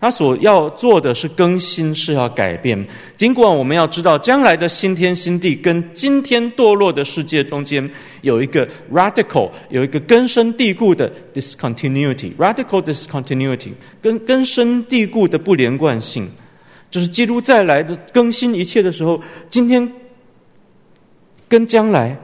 [0.00, 2.86] 他所要做的是更新，是要改变。
[3.16, 7.86] 尽管我们要知道，将来的新天新地跟今天堕落的世界中间
[8.22, 16.26] 有一个 radical，有一个根深蒂固的 discontinuity，radical discontinuity，跟根深蒂固的不连贯性，
[16.90, 19.20] 就是基督再来的更新一切的时候，
[19.50, 19.92] 今天
[21.46, 22.16] 跟将来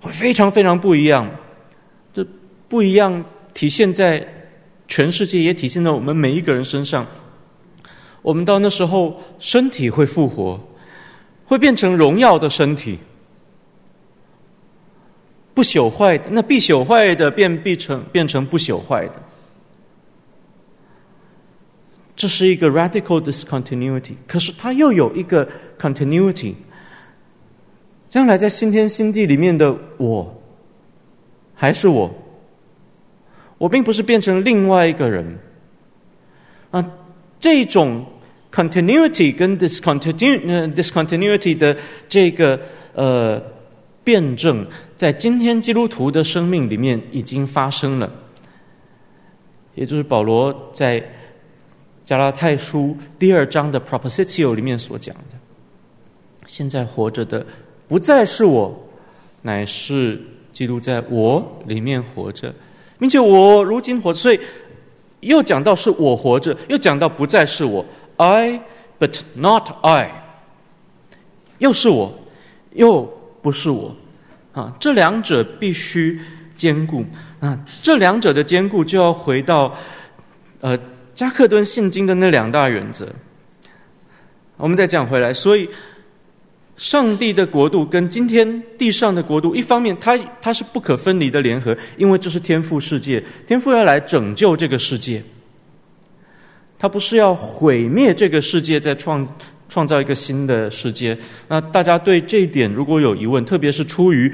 [0.00, 1.28] 会非常非常不一样。
[2.14, 2.24] 这
[2.68, 4.24] 不一样体现在。
[4.90, 7.06] 全世界也体现在我们每一个人身上。
[8.22, 10.60] 我们到那时候，身体会复活，
[11.46, 12.98] 会变成荣耀的身体，
[15.54, 16.28] 不朽坏的。
[16.30, 19.14] 那必朽坏的变必成变成不朽坏的。
[22.16, 26.54] 这是一个 radical discontinuity，可是它又有一个 continuity。
[28.10, 30.42] 将来在新天新地里面的我，
[31.54, 32.12] 还是我。
[33.60, 35.38] 我并不是变成另外一个人。
[36.70, 36.82] 啊，
[37.38, 38.06] 这种
[38.50, 41.76] continuity 跟 discontinuity 的
[42.08, 42.58] 这个
[42.94, 43.38] 呃
[44.02, 48.10] 辩证，在今天基督徒的生命里面已经发生了，
[49.74, 51.04] 也就是保罗在
[52.06, 55.36] 加拉太书第二章的 Propositio 里面所讲的。
[56.46, 57.44] 现在活着的
[57.88, 58.88] 不再是我，
[59.42, 60.18] 乃是
[60.50, 62.54] 基督在我里面活着，
[63.00, 64.38] 并且我如今活着，所以
[65.20, 67.84] 又讲到是我活着，又讲到不再是我
[68.18, 68.60] ，I
[69.00, 70.12] but not I，
[71.58, 72.14] 又是我，
[72.74, 73.02] 又
[73.42, 73.96] 不是我，
[74.52, 76.20] 啊，这两者必须
[76.54, 77.04] 兼顾
[77.40, 79.74] 啊，这两者的兼顾就要回到
[80.60, 80.78] 呃
[81.14, 83.08] 加克顿信经的那两大原则。
[84.56, 85.68] 我们再讲回来，所以。
[86.80, 95.22] 上帝的国度跟今天地上的国度，一方面它它是不可分离的联合，因为这是天赋世界，天赋要来拯救这个世界，
[96.78, 99.28] 他不是要毁灭这个世界，再创
[99.68, 101.14] 创造一个新的世界。
[101.48, 104.32] 那大家对这一点如果有疑问，特别是出于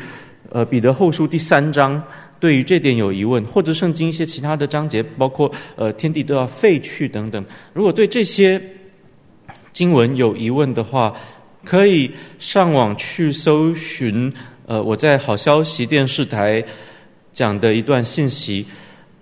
[0.51, 2.01] 呃彼得后书第三章，
[2.39, 8.63] 对于这点有疑问，或者圣经一些其他的章节，包括呃天地都要废去等等，如果对这些
[9.73, 11.13] 经文有疑问的话，
[11.67, 12.09] 可以
[12.39, 14.33] 上网去搜寻，
[14.67, 16.65] 呃，我在好消息电视台
[17.33, 18.65] 讲的一段信息，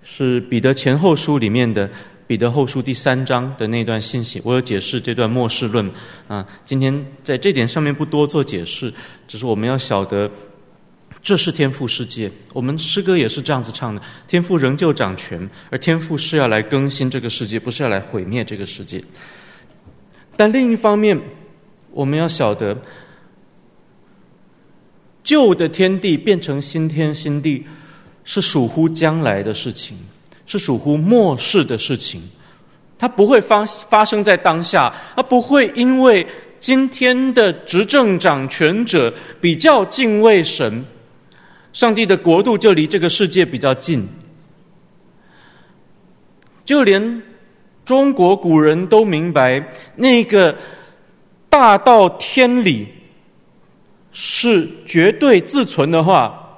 [0.03, 1.89] 是彼得前后书里面的
[2.27, 4.39] 彼得后书第三章的那段信息。
[4.45, 5.89] 我有解释这段末世论
[6.27, 8.93] 啊，今天在这点上面不多做解释，
[9.27, 10.29] 只是我们要晓得，
[11.23, 12.31] 这是天赋世界。
[12.53, 19.03] 我们诗歌也是这样子唱的：天赋仍旧掌权，而天赋是要来更新这个世界，不是要来毁灭这个世界。
[20.37, 21.19] 但另一方面，
[21.95, 22.75] 我们要晓得，
[25.23, 27.65] 旧的天地变成新天新地，
[28.25, 29.97] 是属乎将来的事情，
[30.45, 32.21] 是属乎末世的事情。
[32.99, 36.27] 它不会发发生在当下，它不会因为
[36.59, 40.85] 今天的执政掌权者比较敬畏神，
[41.71, 44.05] 上帝的国度就离这个世界比较近。
[46.65, 47.23] 就连
[47.85, 49.65] 中国古人都明白
[49.95, 50.53] 那个。
[51.57, 52.85] 大到天理
[54.11, 56.57] 是绝对自存的话，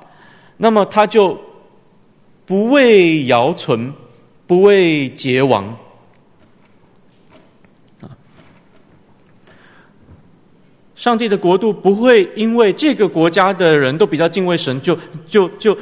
[0.58, 1.40] 那么他就
[2.48, 3.94] 不为尧存，
[4.48, 5.78] 不为桀亡。
[8.02, 8.10] 啊，
[10.96, 15.78] 上帝的国度不会因为这个国家的人都比较敬畏神，就就就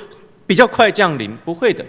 [0.45, 1.85] 比较快降临，不会的。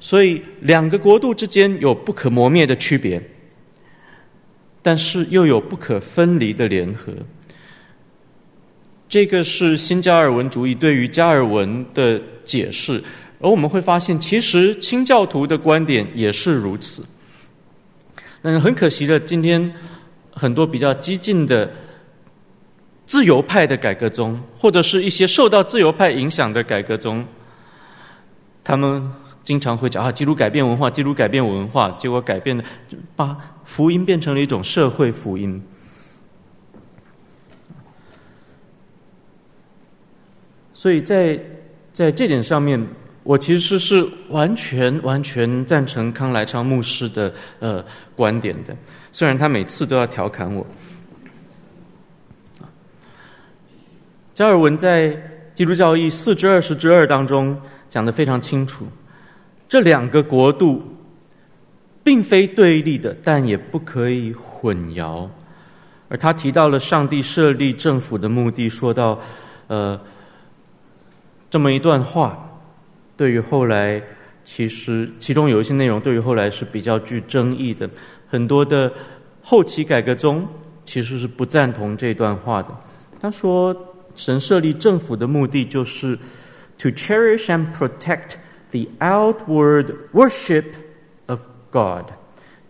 [0.00, 3.22] 所以两个国度之间有不可磨灭的区别。
[4.82, 7.12] 但是又有不可分离的联合，
[9.08, 13.00] 这个是新加尔文主义对于加尔文的解释，
[13.40, 17.04] 而我们会发现，其实清教徒的观点也是如此。
[18.42, 19.72] 但是很可惜的，今天
[20.32, 21.70] 很多比较激进的
[23.06, 27.24] 自由派的改革中，或者是一些受到自由派影响的改革中，
[28.64, 29.08] 他们。
[29.44, 32.64] 经常会讲啊，基督改变文化，基督改变文化，结果改变了，
[33.16, 35.62] 把福音变成了一种社会福音。
[40.72, 41.38] 所以在
[41.92, 42.84] 在这点上面，
[43.22, 47.84] 我其实是完全完全赞成康来昌牧师的呃
[48.16, 48.76] 观点的，
[49.12, 50.66] 虽然他每次都要调侃我。
[54.34, 55.08] 加尔文在
[55.54, 58.86] 《基督教义四之二十之二》当中讲的非常清楚。
[59.72, 60.82] 这两个国度
[62.04, 65.26] 并非对立的，但也不可以混淆。
[66.10, 69.18] 而他提到了上帝设立政府的目的，说到，
[69.68, 69.98] 呃，
[71.48, 72.60] 这么一段话，
[73.16, 74.02] 对于后来
[74.44, 77.88] 其实其中有一些内容，对于后来是比较具争议的。
[78.28, 78.92] 很多的
[79.40, 80.46] 后期改革中
[80.84, 82.68] 其实是不赞同这段话的。
[83.18, 83.74] 他说，
[84.14, 86.14] 神设立政府的目的就是
[86.76, 88.32] to cherish and protect。
[88.72, 90.74] the outward worship
[91.28, 92.12] of God,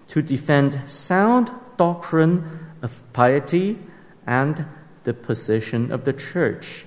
[0.09, 1.49] to defend sound
[1.79, 2.43] doctrine
[2.83, 3.79] of piety
[4.27, 4.67] and
[5.05, 6.85] the position of the church.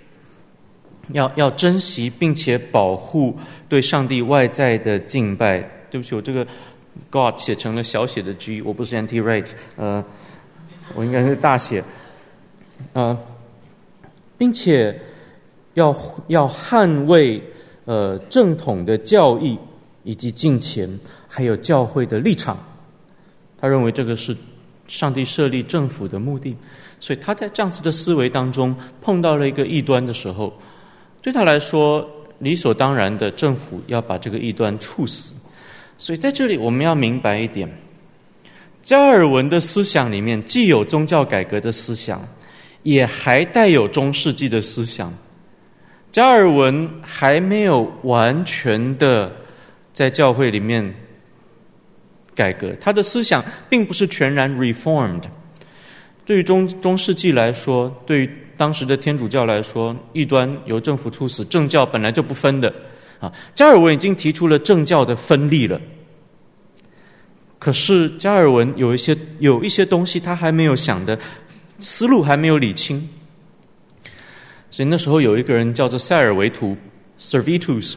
[1.09, 3.37] 要要珍惜并且保护
[3.67, 5.59] 对上帝外在的敬拜。
[5.89, 6.45] 对不起，我这个
[7.09, 10.03] God 写成了小写的 G，我不是 anti right，呃，
[10.93, 11.83] 我应该是大写，
[12.93, 13.17] 呃，
[14.37, 14.99] 并且
[15.73, 15.95] 要
[16.27, 17.41] 要捍卫。
[17.85, 19.57] 呃，正统的教义
[20.03, 22.57] 以及敬虔，还有教会的立场，
[23.57, 24.35] 他认为这个是
[24.87, 26.55] 上帝设立政府的目的。
[26.99, 30.51] 所以他在这样子的思维当中碰到了一个异端的时候，
[31.21, 32.07] 对他来说
[32.39, 35.33] 理所当然的，政府要把这个异端处死。
[35.97, 37.69] 所以在这里我们要明白一点，
[38.81, 42.27] 加尔文的思想里面既有宗教改革的思想，
[42.81, 45.13] 也还带有中世纪的思想。
[46.15, 49.29] 加尔文还没有完全的
[49.91, 50.95] 在教会里面
[52.33, 55.23] 改革，他的思想并不是全然 reformed。
[56.23, 62.73] 对于中中世纪来说，对于当时的天主教来说，异端由政府处死，政教本来就不分的。
[63.19, 65.81] 啊，加尔文已经提出了政教的分立了。
[67.59, 71.19] 可是加尔文有一些有一些东西他还没有想的
[71.81, 73.05] 思路还没有理清，
[74.75, 76.75] 所以那时候有一个人叫做塞尔维图
[77.17, 77.93] （Servetus），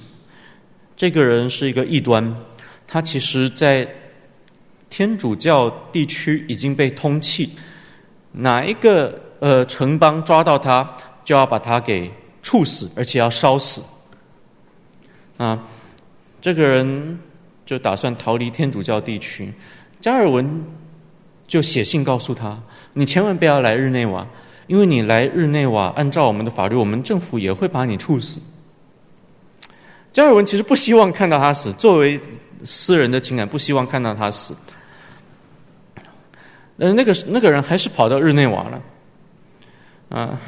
[0.97, 2.33] 这个人是一个异端，
[2.87, 3.89] 他其实在
[4.89, 7.49] 天主教地区已经被通缉。
[8.31, 10.89] 哪一个呃城邦抓到他，
[11.25, 12.09] 就要把他给
[12.43, 13.83] 处死，而且要烧死。
[15.37, 15.61] 啊，
[16.41, 17.19] 这个人
[17.67, 19.53] 就打算逃离天主教地区。
[20.01, 20.65] 加尔文
[21.49, 22.63] 就写信告诉他
[22.95, 24.25] ：“你千万不要来日内瓦，
[24.69, 28.41] 因为你来日内瓦，按照我们的法律，我们政府也会把你处死。”
[30.13, 32.21] 加尔文其实不希望看到他死，作为
[32.65, 34.55] 私人的情感，不希望看到他死。
[36.79, 38.83] 呃，那个那个人还是跑到日内瓦了，
[40.09, 40.41] 啊，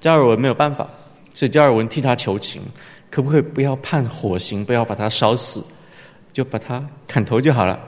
[0.00, 0.88] 加尔文没有办法，
[1.34, 2.62] 所以加尔文替他求情，
[3.10, 5.64] 可不可以不要判火刑，不要把他烧死，
[6.32, 7.80] 就把他砍头就好了，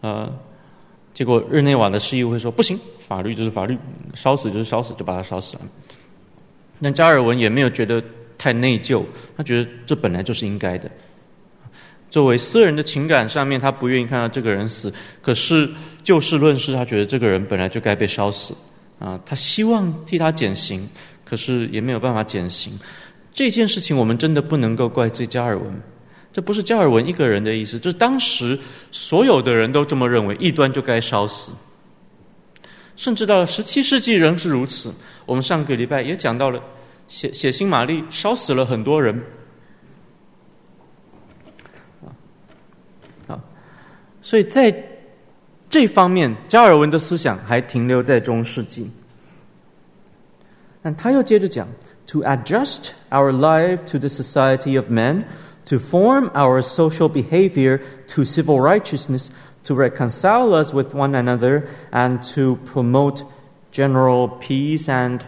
[0.00, 0.30] 啊，
[1.16, 3.74] 结果日内瓦的市议会说不行，法律就是法律，
[4.12, 5.62] 烧死就是烧死，就把他烧死了。
[6.78, 8.04] 那加尔文也没有觉得
[8.36, 9.02] 太内疚，
[9.34, 10.90] 他觉得这本来就是应该的。
[12.10, 14.92] 作为私人的情感上面，他不愿意看到这个人死。
[15.22, 15.66] 可是
[16.04, 18.54] 就事论事，他觉得这个人本来就该被烧死
[18.98, 19.18] 啊。
[19.24, 20.86] 他希望替他减刑，
[21.24, 22.78] 可是也没有办法减刑。
[23.32, 25.82] 这件事情我们真的不能够怪罪加尔文，
[26.36, 28.58] 这不是加尔文一个人的意思，就是当时
[28.92, 31.50] 所有的人都这么认为，异端就该烧死。
[32.94, 34.92] 甚至到了十七世纪仍是如此。
[35.24, 36.62] 我们上个礼拜也讲到了
[37.08, 39.18] 血血腥玛丽烧死了很多人。
[43.26, 43.40] 啊
[44.20, 44.70] 所以在
[45.70, 48.90] 这方面，加尔文的思想还停留在中世纪。
[50.82, 51.66] 但他又接着讲
[52.08, 55.24] ：“To adjust our life to the society of men,
[55.66, 59.30] to form our social behavior to civil righteousness,
[59.64, 63.22] to reconcile us with one another, and to promote
[63.70, 65.20] general peace and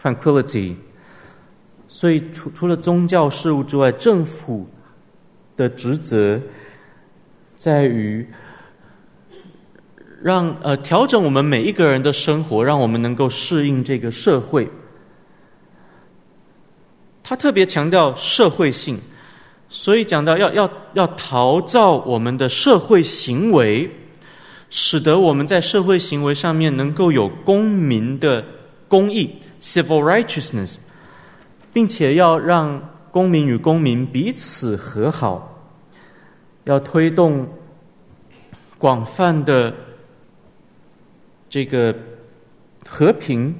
[0.00, 0.76] tranquility。”
[1.88, 4.66] 所以，除除了宗教事务之外，政府
[5.56, 6.40] 的职责。
[7.56, 8.28] 在于
[10.20, 14.68] 让呃调整我们每一个人的生活，让我们能够适应这个社会。
[17.22, 19.00] 他特别强调社会性，
[19.76, 23.90] 所以讲到要要要陶造我们的社会行为，
[24.70, 28.44] 使得我们在社会行为上面能够有公民的
[28.86, 30.76] 公义 （civil righteousness），
[31.72, 35.50] 并且要让公民与公民彼此和好。
[36.66, 37.48] 要推动
[38.78, 39.74] 广泛的
[41.50, 41.92] 这个
[42.86, 43.52] 和平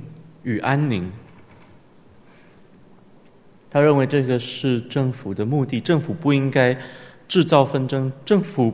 [0.45, 1.11] 与安宁，
[3.75, 5.81] 他认为这个是政府的目的。
[5.81, 6.79] 政府不应该
[7.27, 8.73] 制造纷争，政府，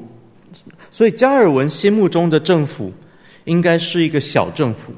[0.91, 2.93] 所以加尔文心目中的政府
[3.45, 4.93] 应该是一个小政府，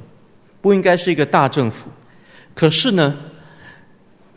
[0.61, 1.89] 不应该是一个大政府。
[2.53, 3.17] 可是呢，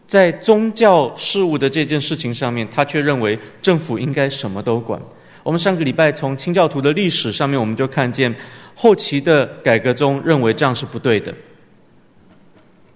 [0.06, 5.02] 在宗教事务的这件事情上面，他却认为政府应该什么都管。
[5.42, 8.32] 我们上个礼拜从清教徒的历史上面，我们就看见
[8.76, 11.34] 后期的改革中认为这样是不对的，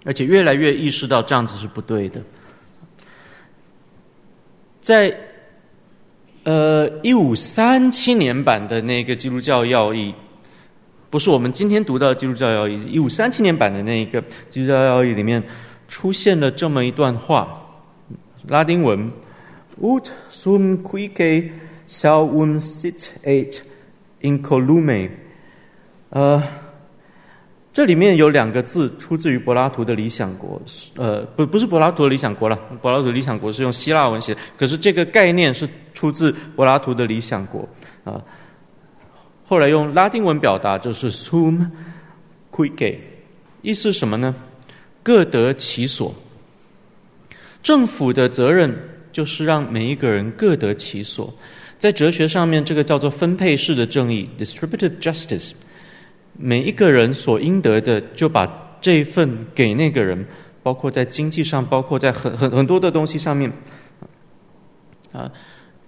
[0.03, 2.22] 而且越来越意识到这样子是不对的。
[4.82, 5.15] 在
[6.43, 10.13] 呃一五三七年版的那个基督教要义，
[11.09, 15.43] 不是我们今天读到的基督教要义，一五三七年版的那一个基督教要义里面。
[15.91, 17.65] 出现了这么一段话，
[18.47, 19.11] 拉丁文
[19.82, 21.49] ，ut sum cuique
[21.88, 23.57] salvum sit et
[24.21, 25.09] incolume，
[26.11, 26.43] 呃，
[27.72, 30.59] 这里面有两个字出自于柏拉图的《理想国》，
[30.95, 37.67] 呃，不，不是柏拉图的《理想国》了，柏拉图的《理想国》是用希腊文写，可是这个概念是出自柏拉图的《理想国》
[38.11, 38.22] 啊。
[39.45, 41.70] 后来用拉丁文表达就是 sum
[42.51, 42.97] cuique，
[43.61, 44.36] 意思是什么呢？
[45.03, 46.13] 各得其所。
[47.61, 48.76] 政府的责任
[49.11, 51.34] 就是让每一个人各得其所。
[51.78, 55.51] 在哲学上面，这个叫做分配式的正义 （distributive justice）。
[56.42, 58.48] 每一个人所应得的，就把
[58.80, 60.26] 这一份给那个人，
[60.64, 63.52] 包括在经济上，包括在很很很多的东西上面。
[65.12, 65.30] 啊，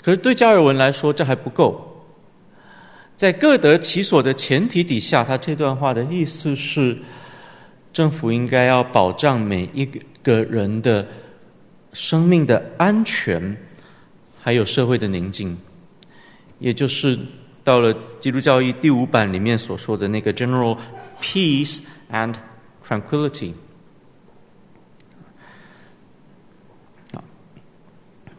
[0.01, 1.87] 可是对加尔文来说，这还不够。
[3.15, 6.97] 在各得其所的前提底下，他这段话的意思是，
[7.93, 9.87] 政府应该要保障每一
[10.21, 11.07] 个人的
[11.93, 13.55] 生命的安全，
[14.41, 15.55] 还有社会的宁静，
[16.59, 17.17] 也就是
[17.71, 20.77] 到了基督教义第五版里面所说的那个 general
[21.21, 21.79] peace
[22.11, 22.35] and
[22.85, 23.53] tranquility。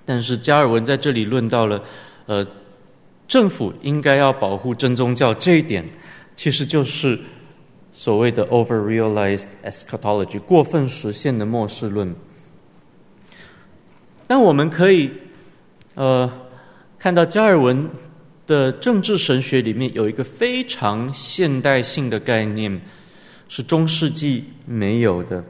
[0.05, 1.83] 但是加尔文在这里论到了，
[2.27, 2.47] 呃。
[3.29, 5.83] 政府应该要保护真宗教这一点，
[6.37, 7.19] 其实就是
[7.91, 12.15] 所谓的 over-realized eschatology 过分实现的末世论。
[14.27, 15.11] 但我们可以
[15.95, 16.31] 呃
[16.99, 17.89] 看到加尔文
[18.47, 22.81] 的政治神学里面有一个非常现代性的概念，
[23.49, 25.45] 是中世纪没有的，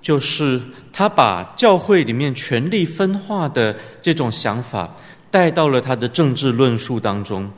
[0.00, 0.60] 就是
[0.92, 4.96] 他把教会里面权力分化的这种想法。
[5.32, 7.48] 带到了他的政治论述当中，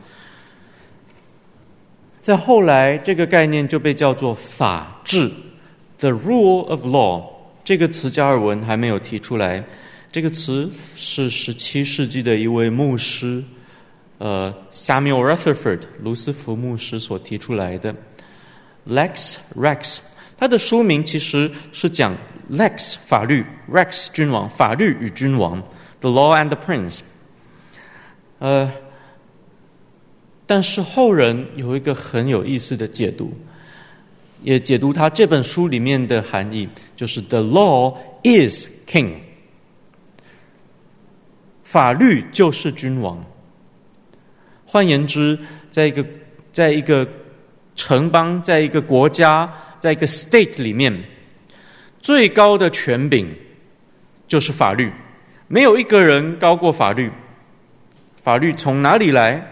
[2.21, 5.31] 在后来，这个概念就被叫做法治
[5.99, 7.25] （the rule of law）。
[7.65, 9.65] 这个词加尔文还没有提出来，
[10.13, 13.43] 这个词是十七世纪的一位牧师，
[14.19, 17.95] 呃，Samuel Rutherford 卢斯福牧师所提出来的
[18.87, 20.01] “lex rex”。
[20.37, 22.15] 他的书名其实是讲
[22.51, 23.43] “lex” 法律
[23.73, 25.63] ，“rex” 君王，法律与君王
[26.01, 26.99] “the law and the prince”。
[28.39, 28.71] 呃，
[30.47, 33.33] 但是后人有一个很有意思的解读，
[34.43, 39.15] 也解读他这本书里面的含义，就是 “the law is king”，
[41.73, 43.25] 法律就是君王。
[44.67, 45.39] 换言之，
[45.71, 46.05] 在一个
[46.53, 47.09] 在一个
[47.75, 49.51] 城邦，在一个国家，
[49.81, 51.03] 在一个 state 里面，
[51.99, 53.35] 最高的权柄
[54.29, 54.93] 就是法律，
[55.49, 57.11] 没有一个人高过法律。
[58.23, 59.43] 法律从哪里来？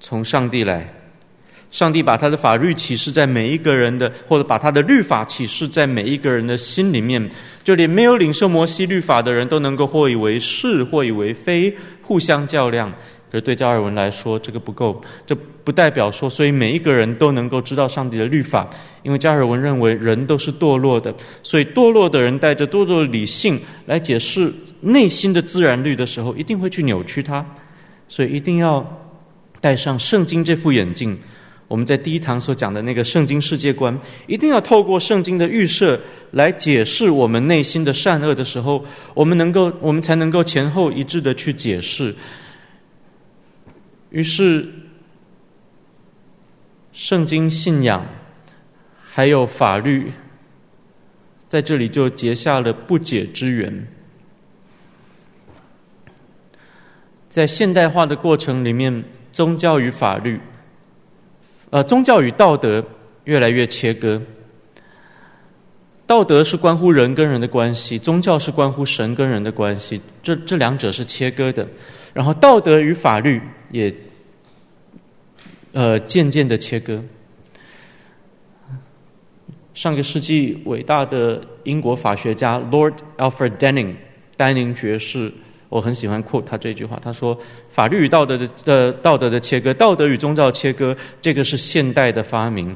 [0.00, 0.92] 从上帝来。
[1.74, 7.28] 上帝把他的法律启示在每一个人的，或者把他的律法启示在每一个人的心里面，
[7.64, 12.88] 就连没有领受摩西律法的人都能够或以为是，或以为非，互相较量。
[13.28, 15.02] 可是对加尔文来说，这个不够。
[15.26, 18.70] 这不代表说，所以每一个人都能够知道上帝的律法，
[19.02, 21.12] 因为加尔文认为人都是堕落的，
[21.42, 27.44] 所以堕落的人带着堕落的理性来解释内心的自然律的时候，一定会去扭曲它。
[28.08, 28.86] 所以一定要
[29.60, 31.18] 戴上圣经这副眼镜。
[31.66, 36.00] 我们在第一堂所讲的那个圣经世界观，一定要透过圣经的预设
[36.32, 38.84] 来解释我们内心的善恶的时候，
[39.14, 42.14] 我们能够，我们才能够前后一致的去解释。
[44.10, 44.70] 于是，
[46.92, 48.06] 圣经信仰
[49.02, 50.12] 还有法律
[51.48, 53.86] 在这里就结下了不解之缘。
[57.28, 59.02] 在现代化的过程里面，
[59.32, 60.38] 宗教与法律，
[61.74, 62.84] 呃，宗教与道德
[63.24, 64.22] 越来越切割。
[66.06, 71.66] 道德是关乎人跟人的关系，宗教是关乎神跟人的关系，这这两者是切割的。
[72.12, 73.92] 然后，道德与法律也，
[75.72, 77.02] 呃，渐渐的切割。
[79.74, 83.96] 上个世纪伟大的英国法学家 Lord Alfred Denning，
[84.36, 85.32] 丹宁爵士。
[85.70, 87.36] 我很喜欢 quote 他这句话，他说
[87.74, 92.74] ：“法律与道德的的道德的切割，道德与宗教切割，这个是现代的发明。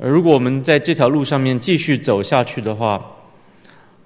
[0.00, 3.04] 而如果我们在这条路上面继续走下去的话，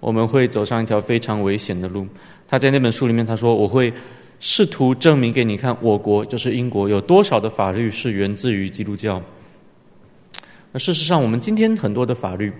[0.01, 2.07] 我们会走上一条非常危险的路。”
[2.49, 3.93] 他在那本书里面他说：“我会
[4.41, 9.21] 试图证明给你看，我国就是英国有多少的法律是源自于基督教。
[10.73, 12.51] 那事实上，我们今天很多的法律，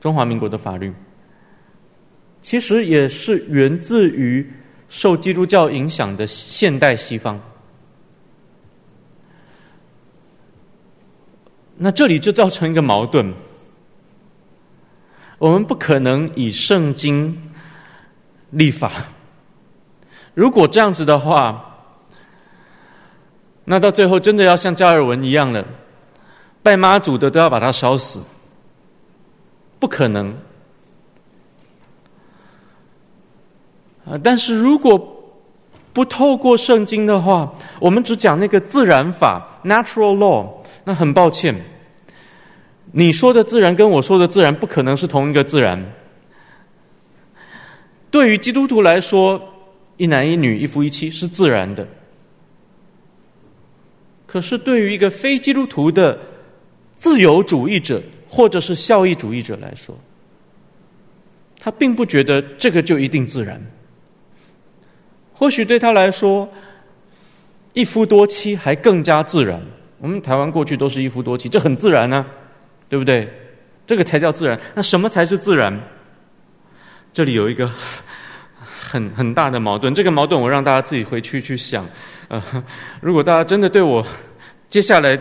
[0.00, 0.90] 中华民国的法律。”
[2.40, 4.48] 其实也是源自于
[4.88, 7.40] 受基督教影响的现代西方。
[11.76, 13.32] 那这里就造成一个矛盾：
[15.38, 17.50] 我们不可能以圣经
[18.50, 18.92] 立法。
[20.34, 21.64] 如果这样子的话，
[23.64, 25.64] 那到最后真的要像加尔文一样了，
[26.62, 28.22] 拜妈祖的都要把他烧死，
[29.78, 30.34] 不可能。
[34.08, 34.18] 啊！
[34.22, 35.16] 但是如果
[35.92, 40.48] 不透过圣经的话，我们只讲那个自然法 （natural law），
[40.84, 41.54] 那很抱歉，
[42.92, 45.84] 你说的自然跟我说的自然不可能是同一个自然。
[48.10, 49.40] 对于基督徒来说，
[49.96, 51.84] 一男一女、一夫一妻是自然的；
[54.26, 56.18] 可是对于一个非基督徒的
[56.96, 59.94] 自由主义者或者是效益主义者来说，
[61.58, 63.60] 他并不觉得这个就一定自然。
[65.38, 66.48] 或许对他来说，
[67.72, 69.62] 一夫多妻还更加自然。
[69.98, 72.26] 我们台湾过去都是一夫多妻，这很自然呢、
[72.88, 73.28] 对不对？
[73.86, 74.60] 这个才叫自然。
[74.74, 75.80] 那什么才是自然？
[77.12, 77.70] 这里有一个
[78.60, 79.94] 很很大的矛盾。
[79.94, 81.86] 这个矛盾我让大家自己回去去想。
[82.28, 82.42] 呃，
[83.00, 84.04] 如果大家真的对我
[84.68, 85.18] 接下来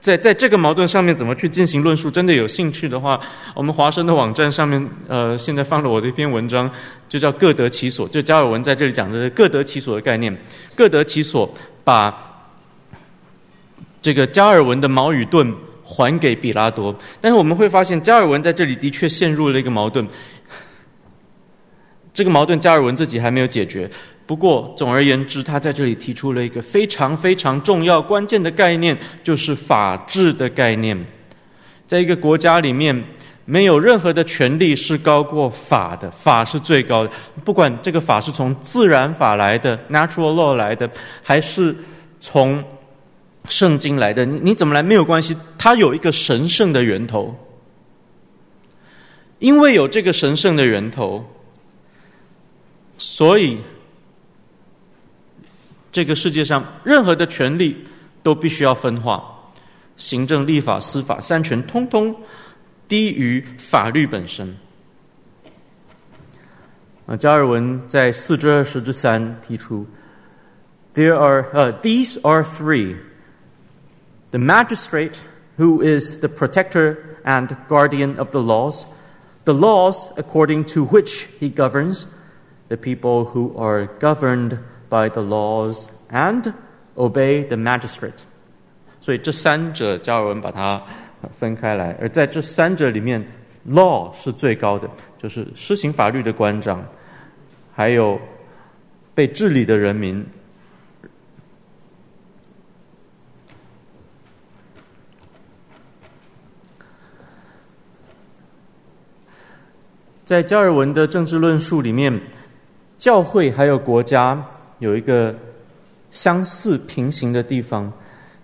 [0.00, 3.20] 在在这个矛盾上面怎么去进行论述，真的有兴趣的话，
[3.54, 6.70] 我们华生的网站上面呃现在放了我的一篇文章，
[7.08, 10.36] 就叫“各得其所”，就加尔文在这里讲的“各得其所”的概念
[10.76, 11.52] ，“各得其所”
[11.84, 12.34] 把。
[14.00, 20.06] 这个加尔文的矛与盾还给彼拉多，但是我们会发现加尔文在这里的确陷入了一个矛盾。
[22.14, 23.90] 这个矛盾加尔文自己还没有解决。
[24.28, 31.02] 不过总而言之，他在这里提出了一个非常非常重要、关键的概念，就是法治的概念。
[31.86, 33.02] 在一个国家里面，
[33.46, 37.10] 没有任何的权利是高过法的，法是最高的。
[37.42, 40.90] 不管这个法是从自然法来的 （natural law） 来的，
[41.22, 41.74] 还是
[42.20, 42.62] 从
[43.48, 47.34] 圣经来的，你你怎么来没有关系，它有一个神圣的源头。
[49.38, 51.24] 因为有这个神圣的源头，
[52.98, 53.56] 所以
[55.90, 57.84] 这个世界上任何的权利
[58.22, 59.22] 都必须要分化，
[59.96, 62.14] 行政、立法、司法三权通通
[62.86, 64.54] 低于法律本身。
[67.06, 69.86] 啊，加尔文在四之二十之三提出
[70.94, 72.96] ，There are 呃、uh, are three.
[74.30, 75.16] The magistrate
[75.56, 78.84] who is the protector and guardian of the laws,
[79.44, 82.04] the laws according to which he governs,
[82.68, 84.58] the people who are governed
[84.88, 86.52] by the laws and
[86.96, 88.24] obey the magistrate.
[89.00, 90.82] 所以这三者，加尔文把它
[91.30, 93.24] 分开来，而在这三者里面
[93.68, 96.84] ，law 是最高的，就是施行法律的官长，
[97.72, 98.20] 还有
[99.14, 100.26] 被治理的人民。
[110.24, 112.20] 在加尔文的政治论述里面，
[112.98, 114.44] 教会还有国家
[114.78, 115.34] 有一个
[116.10, 117.92] 相似平行的地方。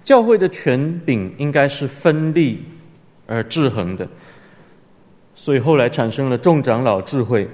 [0.03, 2.63] 教会的权柄应该是分立
[3.27, 4.07] 而制衡的，
[5.35, 7.49] 所以后来产生了众长老智慧。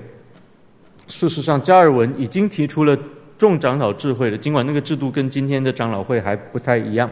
[1.07, 2.99] 事实上，加尔文已经提出了
[3.39, 7.09] 众长老智慧了，尽管那个制度跟今天的长老会还不太一样。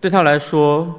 [0.00, 0.92] 对他来说，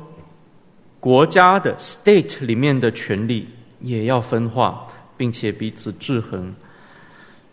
[1.00, 3.50] 国家的 state 里面的权力
[3.82, 4.88] 也要分化，
[5.22, 6.52] 并且彼此制衡，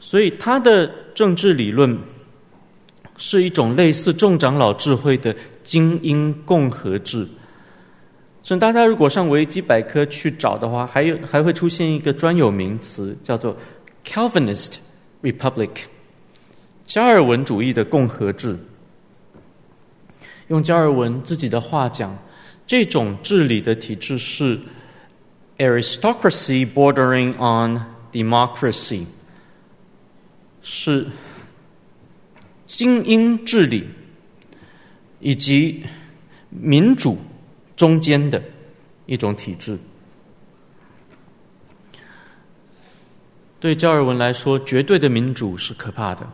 [0.00, 1.94] 所以他的政治理论
[3.18, 7.28] 是一种类似众长老智慧的精英共和制。
[8.42, 13.54] 所以大家如果上维基百科去找的话，还有还会出现一个专有名词，叫做
[14.02, 14.76] Calvinist
[15.20, 15.82] Republic，
[16.86, 18.58] 加尔文主义的共和制。
[20.46, 22.16] 用加尔文自己的话讲。
[22.66, 24.58] 这种治理的体制是
[25.58, 29.04] aristocracy bordering on democracy，
[30.62, 31.06] 是
[32.64, 33.88] 精英治理
[35.20, 35.82] 以及
[36.50, 37.18] 民主
[37.76, 38.42] 中间的
[39.06, 39.78] 一种体制。
[43.60, 46.24] 对加尔文来说，绝对的民主是可怕的，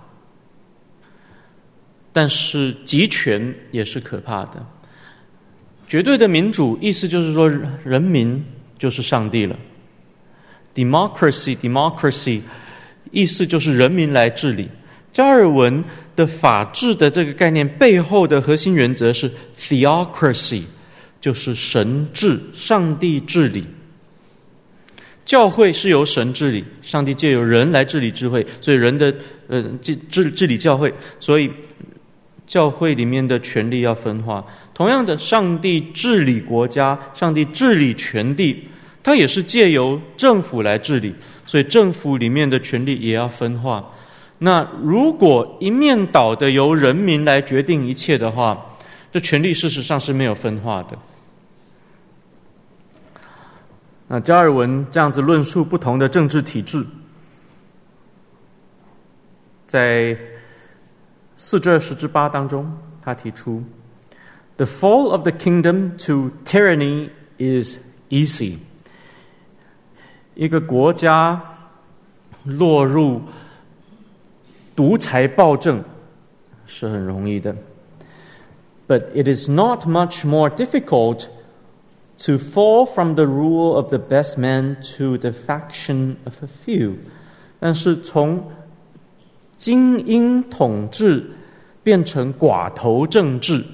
[2.12, 4.66] 但是集权也是可怕的。
[5.88, 8.44] 绝对的民主，意思就是说，人民
[8.84, 9.58] 就是上帝了。
[10.74, 12.42] Democracy，democracy，
[13.12, 14.68] 意思就是人民来治理。
[15.10, 15.82] 加尔文
[16.14, 20.64] 的法治的这个概念背后的核心原则是 theocracy，
[21.18, 23.64] 就是神治，上帝治理。
[25.24, 29.14] 教会是由神治理，上帝借由人来治理智慧，所以人的
[29.48, 31.50] 呃治治治理教会，所以
[32.46, 34.44] 教会里面的权力要分化。
[34.74, 38.68] 同样的，上帝治理国家，上帝治理全地，
[39.04, 41.14] 他也是借由政府来治理，
[41.46, 43.84] 所以政府里面的权力也要分化。
[44.38, 48.58] 那如果一面倒的由人民来决定一切的话，
[49.12, 50.98] 这权力事实上是没有分化的。
[54.08, 56.84] 那加尔文这样子论述不同的政治体制，
[59.66, 60.16] 在
[61.36, 62.70] 四至二十之八当中，
[63.02, 63.62] 他提出。
[64.56, 67.76] The fall of the kingdom to tyranny is
[68.08, 68.58] easy.
[70.34, 71.40] 一个国家
[72.44, 73.22] 落入
[74.74, 75.82] 独裁暴政
[76.66, 77.54] 是很容易的。
[78.86, 81.28] But it is not much more difficult
[82.18, 86.96] to fall from the rule of the best man to the faction of a few。
[87.60, 88.50] 但是从
[89.56, 91.30] 精英统治
[91.82, 93.64] 变成寡头政治，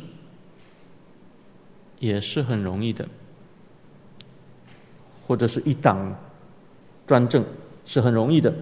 [1.99, 3.09] 也是很容易的，
[5.27, 6.15] 或者是一党。
[7.11, 7.45] 专政
[7.85, 8.55] 是很容易的。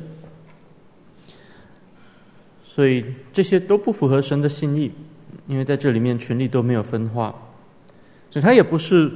[2.62, 4.90] 所以这些都不符合神的心意，
[5.46, 7.28] 因为在这里面权力都没有分化，
[8.30, 9.12] 所以他也不是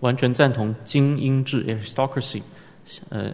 [0.00, 2.42] 完全赞同精英制 （aristocracy）。
[3.10, 3.30] 呃，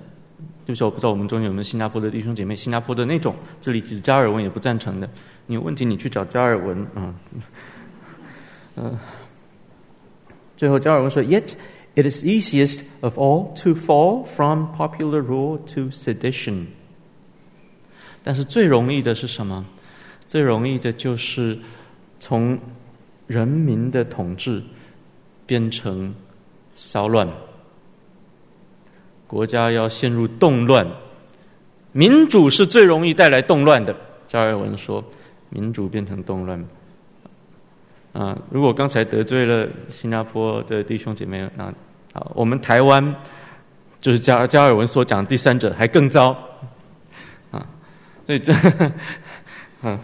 [0.66, 5.08] 对不起，我不知道我们中间有没有新加坡的弟兄姐妹，新加坡的那种，这里其实加尔文也不赞成的。
[5.46, 7.14] 你有问题你去找加尔文，嗯，
[8.76, 8.98] 嗯。
[10.56, 11.54] 最后加尔文说：“Yet
[12.00, 16.66] it is easiest of all to fall from popular rule to sedition。”
[18.22, 19.64] 但是最容易的是什么？
[20.26, 21.58] 最容易的就是
[22.18, 22.58] 从
[23.26, 24.62] 人民的统治
[25.46, 26.14] 变成
[26.74, 27.28] 骚乱，
[29.26, 30.86] 国家要陷入动乱。
[31.92, 33.96] 民主是最容易带来动乱的。
[34.28, 35.04] 加尔文说，
[35.48, 36.64] 民主变成动乱。
[38.12, 41.72] 啊，如果刚才得罪了新加坡的弟兄姐妹，那
[42.12, 43.14] 啊，我们台湾
[44.00, 46.30] 就是加加尔文所讲的第三者还更糟。
[47.50, 47.66] 啊
[48.26, 48.52] 所以这，
[49.82, 49.98] 嗯，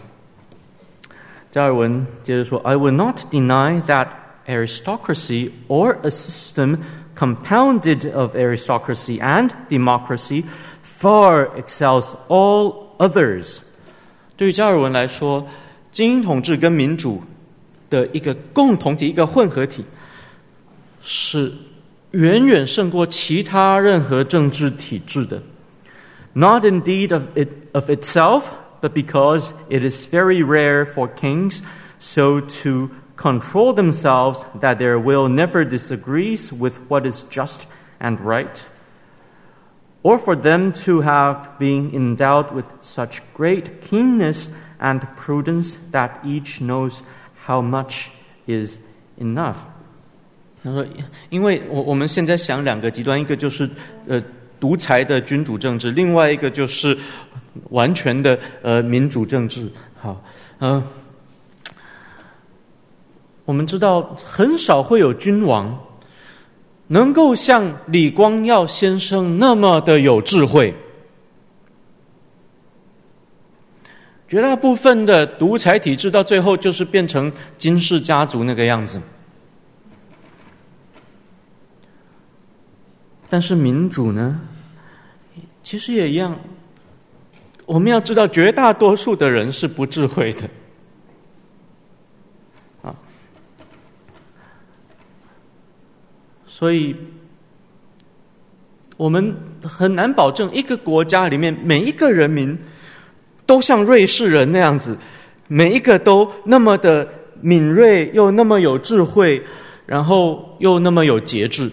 [1.51, 4.07] 加尔文接着说：“I will not deny that
[4.47, 6.79] aristocracy or a system
[7.15, 10.43] compounded of aristocracy and democracy
[10.83, 13.59] far excels all others。”
[14.35, 15.47] 对于加尔文来说，
[15.91, 17.23] 精英统治跟民主
[17.89, 19.85] 的一个共同体、一个混合体，
[21.01, 21.53] 是
[22.11, 25.41] 远远胜过其他任何政治体制的。
[26.33, 28.43] Not indeed of it of itself,
[28.81, 31.61] but because it is very rare for kings
[31.99, 37.65] so to control themselves that their will never disagrees with what is just
[37.99, 38.63] and right,
[40.03, 44.47] or for them to have been endowed with such great keenness
[44.79, 47.01] and prudence that each knows
[47.45, 48.11] how much
[48.45, 48.77] is
[49.17, 49.65] enough.
[50.67, 50.85] 他说
[51.31, 53.69] ：“因为我我们现在想两个极端，一个就是
[54.07, 54.21] 呃。”
[54.59, 56.97] 独裁的君主政治，另外一个就是
[57.69, 59.71] 完全的呃民主政治。
[59.95, 60.19] 好，
[60.57, 60.83] 嗯、
[63.45, 65.79] 我们知道很少会有君王
[66.87, 70.73] 能够像李光耀先生那么的有智慧。
[74.27, 78.99] 绝大部分的独裁体制到最后就是变成金氏家族那个样子。
[83.29, 84.39] 但是民主呢？
[85.63, 86.37] 其实也一样。
[87.65, 90.49] 我们要知道，绝大多数的人是不智慧的，
[92.81, 92.95] 啊，
[96.45, 96.95] 所以
[98.95, 102.57] 我们很难保证一个国家里面每一个人民
[103.45, 104.97] 都像瑞士人那样子，
[105.49, 107.05] 每一个都那么的
[107.41, 109.43] 敏锐，又那么有智慧，
[109.85, 111.69] 然后又那么有节制。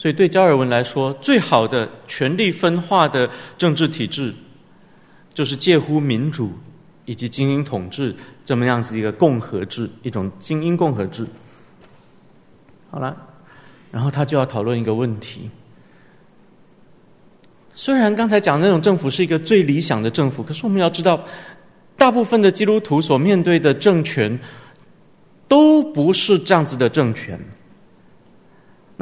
[0.00, 3.28] 所以，对加尔文来说，最好的权力分化的
[3.58, 4.34] 政治体制，
[5.34, 6.50] 就是介乎民主
[7.04, 11.26] 以及精英统治这么样子一个共和制，一种精英共和制。
[12.90, 13.14] 好了，
[13.92, 15.50] 然后他就要讨论一个问题：
[17.74, 21.22] 虽然刚才讲那种政府是一个最理想的政府，可是我们要知道，
[21.98, 24.38] 大部分的基督徒所面对的政权，
[25.46, 27.38] 都不是这样子的政权。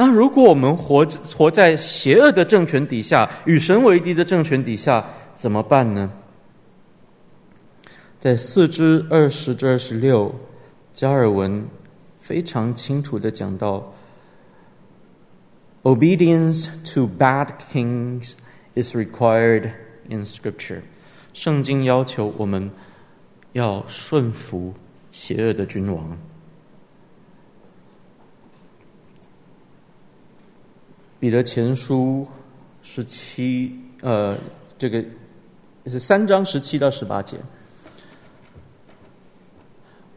[0.01, 1.05] 那如果我们活
[1.37, 5.05] 活在邪恶的政权底下，与神为敌的政权底下，
[5.37, 6.09] 怎么办呢？
[8.21, 10.33] 在四至二十至二十六，
[10.95, 11.67] 加尔文
[12.21, 13.93] 非常清楚的讲到
[15.83, 18.35] ：Obedience to bad kings
[18.77, 19.73] is required
[20.09, 20.83] in Scripture。
[21.35, 22.71] 圣经要求我们
[23.51, 24.73] 要顺服
[25.11, 26.17] 邪恶的君王。
[31.21, 32.27] 彼得前书
[32.83, 34.37] 十七，呃，
[34.79, 35.05] 这个
[35.87, 37.37] 是三章十七到十八节。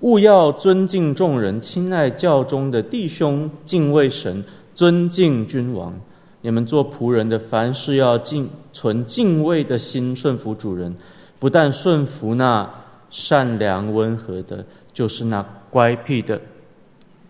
[0.01, 4.43] 务要尊敬众人，亲爱教中的弟兄，敬畏神，
[4.75, 5.93] 尊敬君王。
[6.41, 10.95] 你们做仆人的，凡事要敬存敬畏的心，顺服主人。
[11.39, 12.69] 不但顺服那
[13.09, 16.39] 善良温和的，就是那乖僻的，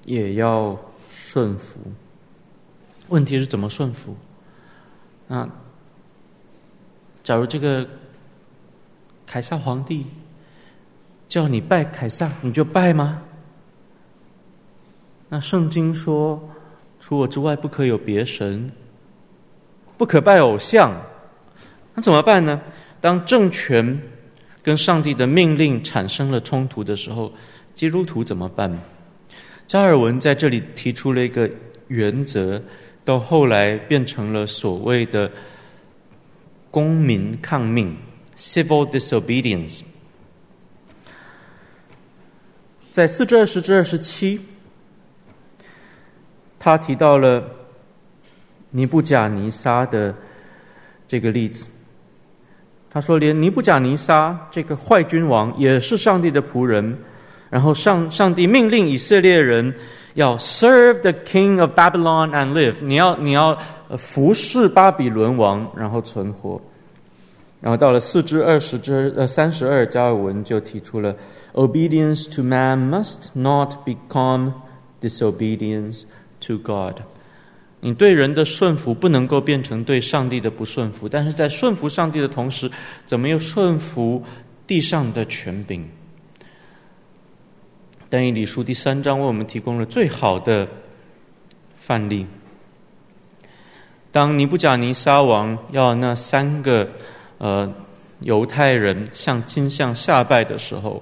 [0.05, 0.77] 也要
[1.09, 1.79] 顺服。
[3.11, 4.15] 问题是怎么顺服？
[5.27, 5.47] 啊，
[7.23, 7.87] 假如这个
[9.25, 10.05] 凯撒皇帝
[11.27, 13.21] 叫你拜凯撒，你就拜吗？
[15.27, 16.41] 那圣经说
[16.99, 18.69] 除我之外不可有别神，
[19.97, 20.93] 不可拜偶像。
[21.93, 22.61] 那怎么办呢？
[23.01, 24.01] 当政权
[24.63, 27.33] 跟上帝的命令产生了冲突的时候，
[27.75, 28.71] 基督徒怎么办？
[29.67, 31.49] 加尔文在这里提出了一个
[31.87, 32.61] 原则，
[33.03, 35.31] 到后来变成了所谓的
[36.69, 37.97] 公民抗命
[38.37, 39.81] （civil disobedience）。
[42.91, 44.39] 在四至二十至二十七，
[46.59, 47.43] 他提到了
[48.69, 50.13] 尼布甲尼撒的
[51.07, 51.67] 这个例子。
[52.89, 56.97] 他说，连尼布甲尼撒这个坏君王也是上帝的仆人。
[57.49, 59.73] 然后上上帝命令以色列人
[60.13, 63.57] 要 serve the king of Babylon and live，你要你要
[63.97, 66.61] 服侍巴比伦王，然后存活。
[67.59, 71.15] 然后到了四至二十至呃三十二，加尔文就提出了
[71.53, 74.51] obedience to man must not become
[74.99, 76.03] disobedience
[76.39, 77.01] to God。
[77.79, 82.69] 你对人的顺服不能够变成对上帝的不顺服，但是在顺服上帝的同时，
[83.05, 84.23] 怎么又顺服
[84.65, 85.87] 地上的权柄？
[88.11, 90.67] 但以理书第三章为我们提供了最好的
[91.77, 92.27] 范例。
[94.11, 96.91] 当尼布甲尼撒王要那三个
[97.37, 97.73] 呃
[98.19, 101.01] 犹太人向金像下拜的时候，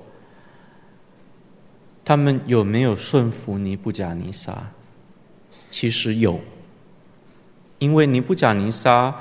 [2.05, 4.70] 他们有没有顺服尼布甲尼撒？
[5.72, 6.39] 其实有，
[7.80, 9.16] 因为尼布甲尼撒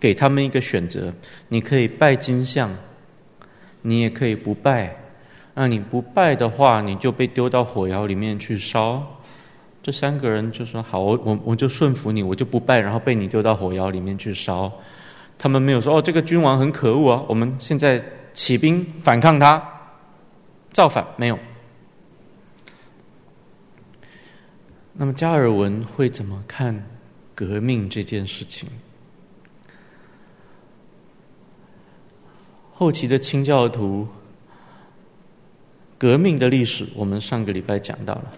[0.00, 1.14] 给他们一个选择：
[1.46, 2.76] 你可以拜金像，
[3.82, 4.96] 你也可以不拜。
[5.60, 9.04] 那你不拜的话，你就被丢到火窑里面去烧。
[9.82, 14.70] 这三个人就说：“好，我我我就顺服你，我就不拜，然后被你丢到火窑里面去烧。”
[15.36, 18.00] 他们没有说：“哦，这个君王很可恶啊，我们现在
[18.34, 19.60] 起兵反抗他，
[20.70, 21.36] 造反。”没有。
[24.92, 26.86] 那么加尔文会怎么看
[27.34, 28.68] 革命这件事情？
[32.72, 34.06] 后期的清教徒。
[35.98, 38.32] 革命的历史，我们上个礼拜讲到了。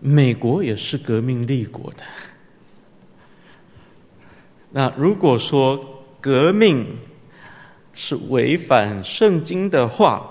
[0.00, 2.02] 美国也是革命立国的。
[4.72, 6.84] 那如果说革命
[7.94, 10.28] 是违反圣经的话，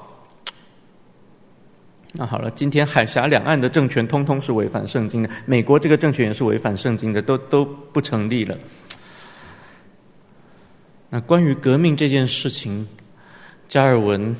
[2.11, 8.57] 那好了，今天海峡两岸的政权通通是违反圣经的，美国这个政权也是违反圣经的，都都不成立了。
[11.09, 12.85] 那关于革命这件事情，
[13.69, 14.35] 加尔文。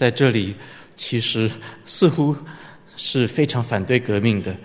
[0.00, 0.54] 在这里，
[0.96, 1.50] 其实
[1.84, 2.34] 似乎
[2.96, 4.56] 是非常反对革命的。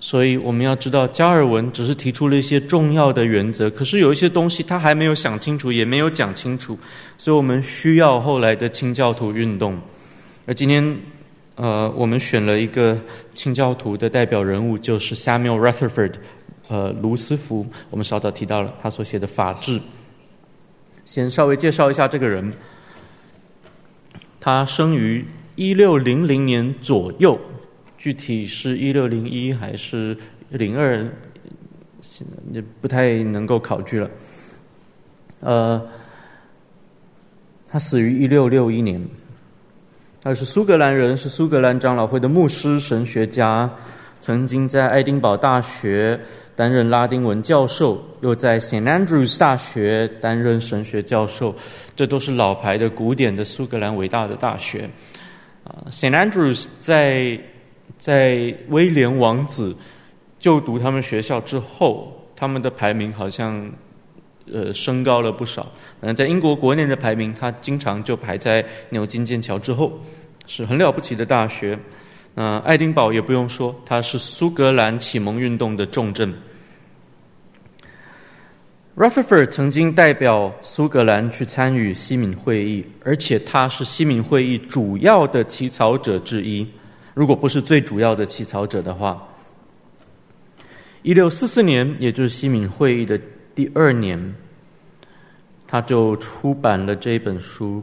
[0.00, 6.78] 所以我们要知道，加尔文只是提出了一些重要的原则，可是有一些东西他还没有想清楚，也没有讲清楚，
[7.18, 9.78] 所以我们需要后来的清教徒运动。
[10.46, 10.98] 而今天，
[11.56, 12.98] 呃，我们选了一个
[13.34, 16.14] 清教徒的代表人物，就是 Samuel Rutherford，
[16.68, 17.66] 呃，卢斯福。
[17.90, 19.78] 我们稍早提到了他所写的《法治》，
[21.04, 22.50] 先稍微介绍一下这个人。
[24.44, 25.24] 他生于
[25.54, 27.38] 一六零零年左右，
[27.96, 30.18] 具体是一六零一还是
[30.48, 31.08] 零二，
[32.50, 34.10] 也不太能够考据了。
[35.38, 35.80] 呃，
[37.68, 39.00] 他死于一六六一年。
[40.20, 43.70] 他是苏格兰人，是苏格兰长老会的牧师、神学家，
[44.18, 46.18] 曾经在爱丁堡大学
[46.54, 48.82] 担任拉丁文教授，又在 St.
[48.82, 51.54] Andrews 大学担任神学教授，
[51.96, 54.88] 这都是老牌的、古典的苏格兰伟大的大学。
[55.64, 56.10] 啊，St.
[56.10, 57.38] Andrews 在
[57.98, 59.74] 在威廉王子
[60.38, 63.70] 就读他们学校之后，他们的排名好像
[64.52, 65.70] 呃升高了不少。
[66.00, 69.92] 嗯，在英国国内的排名，他经常就排在牛津、剑桥之后，
[70.46, 71.78] 是很了不起的大学。
[72.34, 76.32] 那爱丁堡也不用说，它是苏格兰启蒙运动的重镇。
[78.96, 86.66] Rutherford 曾经代表苏格兰去参与西敏会议，而且他是西敏会议主要的起草者之一，
[87.14, 89.26] 如果不是最主要的起草者的话。
[91.02, 93.18] 一六四四年，也就是西敏会议的
[93.54, 94.34] 第二年，
[95.66, 97.82] 他就出版了这本书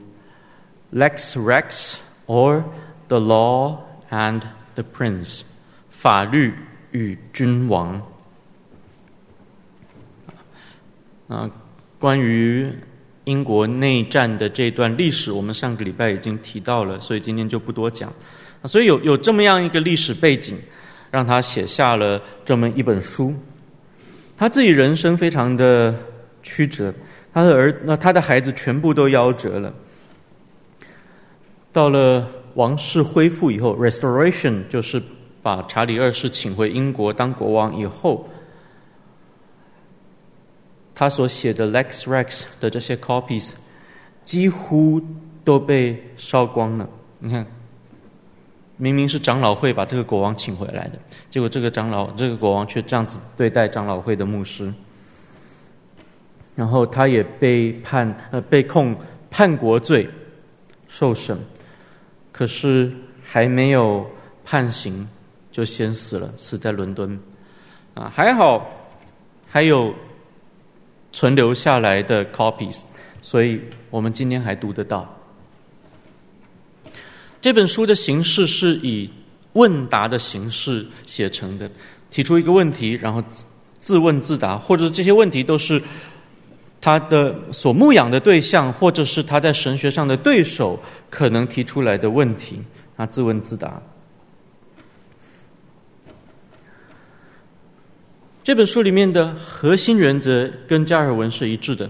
[0.97, 1.95] 《Lex Rex
[2.27, 2.63] or
[3.07, 3.75] the Law》。
[4.11, 4.41] And
[4.73, 5.41] the prince，
[5.91, 6.51] 法律
[6.91, 8.01] 与君王。
[11.27, 11.47] 啊，
[11.99, 12.67] 关于
[13.25, 18.11] 英国内战的这段历史，我们上个礼拜已经提到了，所以今天就不多讲。
[18.63, 20.57] 所以有有这么样一个历史背景，
[21.11, 23.31] 让他写下了这么一本书。
[24.35, 25.93] 他自己人生非常的
[26.41, 26.91] 曲折，
[27.31, 29.71] 他的儿那他的孩子全部都夭折了。
[31.71, 32.27] 到了。
[32.55, 35.01] 王室恢复以后，restoration 就是
[35.41, 38.27] 把查理二世请回英国当国王以后，
[40.93, 42.25] 他所写的《Lex Rex》
[42.59, 43.51] 的这些 copies
[44.23, 45.01] 几乎
[45.43, 46.89] 都被烧光了。
[47.19, 47.45] 你看，
[48.77, 54.73] 明明是长老会把这个国王请回来的，结果这个长老、这个国王却这样子对待长老会的牧师，
[56.55, 58.95] 然后他也被判呃被控
[59.29, 60.09] 叛国罪，
[60.87, 61.37] 受审，
[62.39, 62.89] 可是
[63.21, 64.09] 还没有
[64.45, 65.05] 判刑，
[65.51, 67.19] 就先死了，死在伦敦。
[67.93, 68.65] 啊，还好，
[69.45, 69.93] 还有
[71.11, 72.83] 存留下来的 copies，
[73.21, 73.59] 所以
[73.89, 75.13] 我们今天还读得到。
[77.41, 79.11] 这本书的形式是以
[79.51, 81.69] 问答的形式写成的，
[82.09, 83.21] 提出一个问题，然后
[83.81, 85.81] 自问自答，或者这些问题都是
[86.79, 90.79] 他的所牧养的对象，或者是他在神学上的对手
[91.09, 92.61] 可能提出来的问题，
[92.95, 93.81] 他自问自答。
[98.43, 101.89] 这本书里面的核心原则跟加尔文是一致的，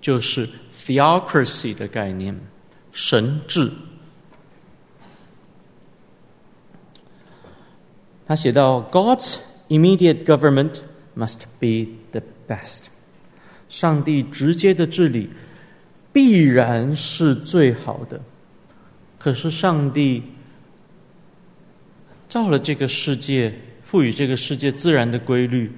[0.00, 2.38] 就是 theocracy 的概念，
[2.92, 3.70] 神治。
[8.26, 9.36] 他写到：“God's
[9.68, 10.80] immediate government
[11.16, 12.88] must be the best。
[13.70, 15.30] 上帝直接的治理
[16.12, 18.20] 必然是最好的。
[19.18, 20.22] 可是上帝
[22.28, 23.52] 造了这个世界，
[23.82, 25.70] 赋予这个世界自然的规律，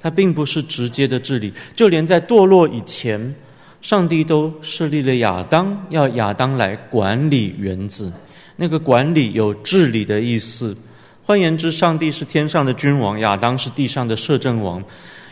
[0.00, 1.52] 它并不是直接的治理。
[1.76, 3.34] 就连在堕落以前，
[3.80, 8.12] 上帝都设立了亚当，要亚当来管理园子。
[8.56, 10.76] 那个管理有治理的意思。”
[11.24, 14.82] 换言之，上帝是天上的君王，亚当是地上的摄政王。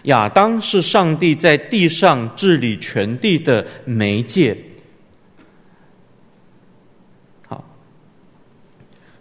[0.02, 4.54] 亚当是上帝在地上治理全地的媒介。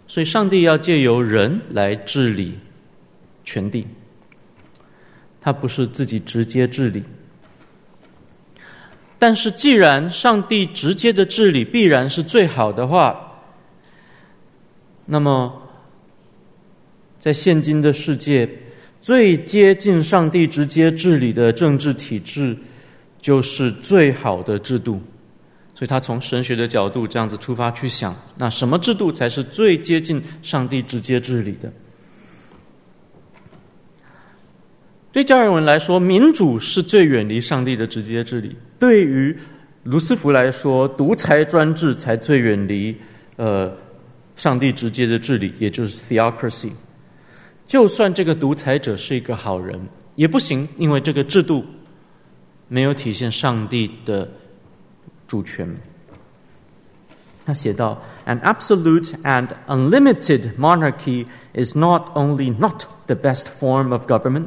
[0.08, 2.58] 所以上帝要借由人来治理
[3.44, 3.86] 全地，
[5.40, 7.02] 他不是自己直接治理。
[9.18, 13.40] 但是，既然上帝直接的治理必然是最好的话，
[15.04, 15.62] 那么。
[17.18, 18.48] 在现今的世界，
[19.02, 22.56] 最接近上帝直接治理的政治体制，
[23.20, 25.02] 就是最好的制度。
[25.76, 31.70] 所以他从神学的角度这样子出发去想，那什么制度才是最接近上帝直接治理的？
[35.12, 39.36] 对加尔文来说，民主是最远离上帝的直接治理；对于
[39.82, 42.96] 卢斯福来说，独裁专制才最远离
[43.36, 43.70] 呃
[44.34, 46.70] 上帝直接的治理，也就是 theocracy。
[47.66, 49.78] 就算这个独裁者是一个好人，
[50.14, 51.64] 也不行，因为这个制度
[52.68, 54.26] 没有体现上帝的
[55.26, 55.76] 主权。
[57.44, 64.46] 他写道：“An absolute and unlimited monarchy is not only not the best form of government,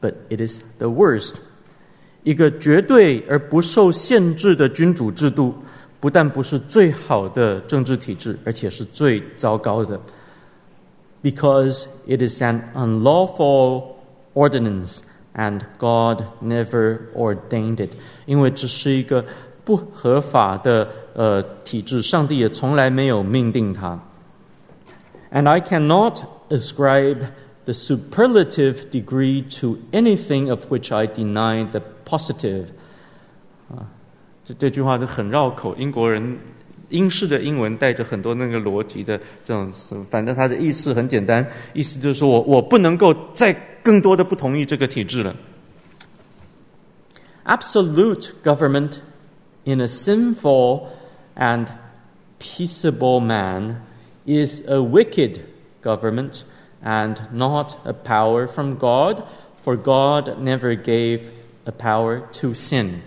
[0.00, 1.34] but it is the worst。”
[2.24, 5.54] 一个绝对而不受限制的君主制度，
[6.00, 10.00] 不但不是最好的政治体制，而且是最糟糕的。
[11.22, 13.96] Because it is an unlawful
[14.34, 15.00] ordinance,
[15.34, 17.90] and God never ordained it。
[18.24, 19.24] 因为这是一个
[19.64, 23.98] 不合法的呃体制，上帝也从来没有命定它。
[25.32, 27.26] And I cannot ascribe
[27.64, 32.66] the superlative degree to anything of which I deny the positive。
[33.70, 33.88] 啊，
[34.44, 36.38] 这这句话就很绕口，英国人。
[36.90, 39.72] 英式的英文带着很多那个逻辑的这种，
[40.10, 43.52] 反正它的意思很简单，意思就是说我我不能够再
[43.82, 45.34] 更多的不同意这个体制了。
[47.46, 48.98] Absolute government
[49.64, 50.88] in a sinful
[51.36, 51.66] and
[52.38, 53.80] peaceable man
[54.26, 55.40] is a wicked
[55.82, 56.44] government
[56.82, 59.22] and not a power from God,
[59.62, 61.20] for God never gave
[61.66, 63.00] a power to sin.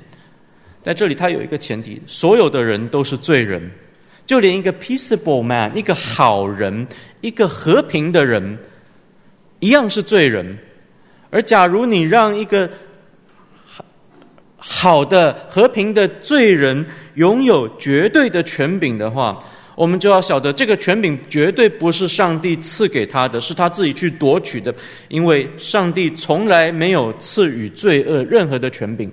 [0.81, 3.69] 在这里，他有一个前提：所有的人都是罪人，
[4.25, 6.87] 就连一个 peaceable man，一个好人，
[7.21, 8.57] 一个和平的人，
[9.59, 10.57] 一样是罪人。
[11.29, 12.69] 而假如你让一个
[14.57, 19.41] 好的、和平的罪人拥有绝对的权柄的话，
[19.75, 24.73] 我们就要晓得，这个权柄绝对不是上帝赐给他的，是他自己去夺取的，
[25.07, 29.11] 因为上帝从来没有赐予罪恶任何的权柄。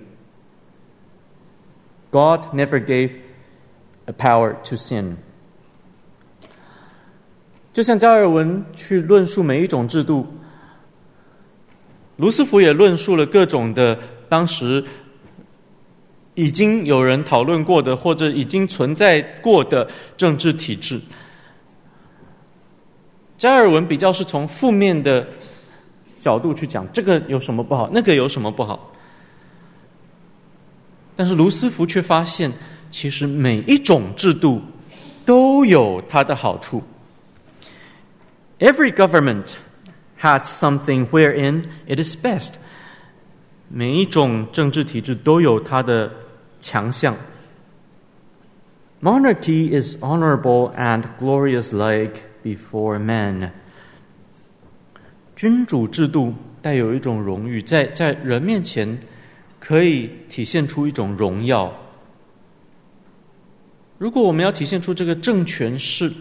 [2.10, 3.10] God never gave
[4.06, 5.16] a power to sin。
[7.72, 10.26] 就像加尔文去论述每一种制度，
[12.16, 13.98] 卢斯福也论述了各种的
[14.28, 14.82] 当时
[16.35, 21.01] 已经有人讨论过的或者已经存在过的政治体制。
[23.36, 25.27] 加尔文比较是从负面的
[26.20, 28.93] 角度去讲，这个有什么不好，那个有什么不好。
[31.16, 32.51] 但是卢斯福却发现，
[32.90, 34.62] 其实每一种制度
[35.24, 36.82] 都有它的好处。
[38.59, 39.52] Every government
[40.20, 42.51] has something wherein it is best。
[43.69, 46.11] 每一种政治体制都有它的
[46.65, 47.15] 强项。
[49.03, 53.51] Monarchy is honorable and glorious like before men。
[55.36, 58.99] 君主制度带有一种荣誉，在在人面前。
[59.61, 61.73] 可以体现出一种荣耀。
[63.97, 66.12] 如果我们要体现出这个政权是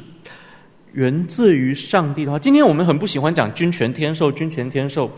[0.94, 5.11] 源自于上帝的话，今天我们很不喜欢讲君权天授，君权天授。